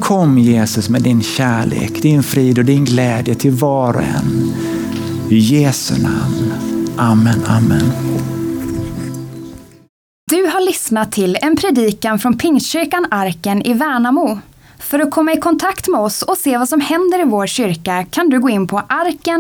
Kom 0.01 0.39
Jesus 0.39 0.89
med 0.89 1.03
din 1.03 1.23
kärlek, 1.23 2.03
din 2.03 2.23
frid 2.23 2.59
och 2.59 2.65
din 2.65 2.85
glädje 2.85 3.35
till 3.35 3.51
var 3.51 3.95
och 3.95 4.03
en. 4.03 4.53
I 5.31 5.39
Jesu 5.39 6.03
namn. 6.03 6.53
Amen, 6.97 7.45
amen. 7.47 7.93
Du 10.31 10.47
har 10.47 10.67
lyssnat 10.67 11.13
till 11.13 11.39
en 11.43 11.57
predikan 11.57 12.19
från 12.19 12.39
Pingstkyrkan 12.39 13.07
Arken 13.11 13.63
i 13.63 13.73
Värnamo. 13.73 14.39
För 14.79 14.99
att 14.99 15.11
komma 15.11 15.33
i 15.33 15.37
kontakt 15.41 15.89
med 15.89 16.01
oss 16.01 16.23
och 16.23 16.39
se 16.39 16.59
vad 16.59 16.69
som 16.69 16.81
händer 16.81 17.21
i 17.21 17.25
vår 17.25 17.47
kyrka 17.47 18.07
kan 18.11 18.29
du 18.29 18.41
gå 18.41 18.51
in 18.51 18.67
på 18.67 18.79
arkenvmo.se. 18.89 19.33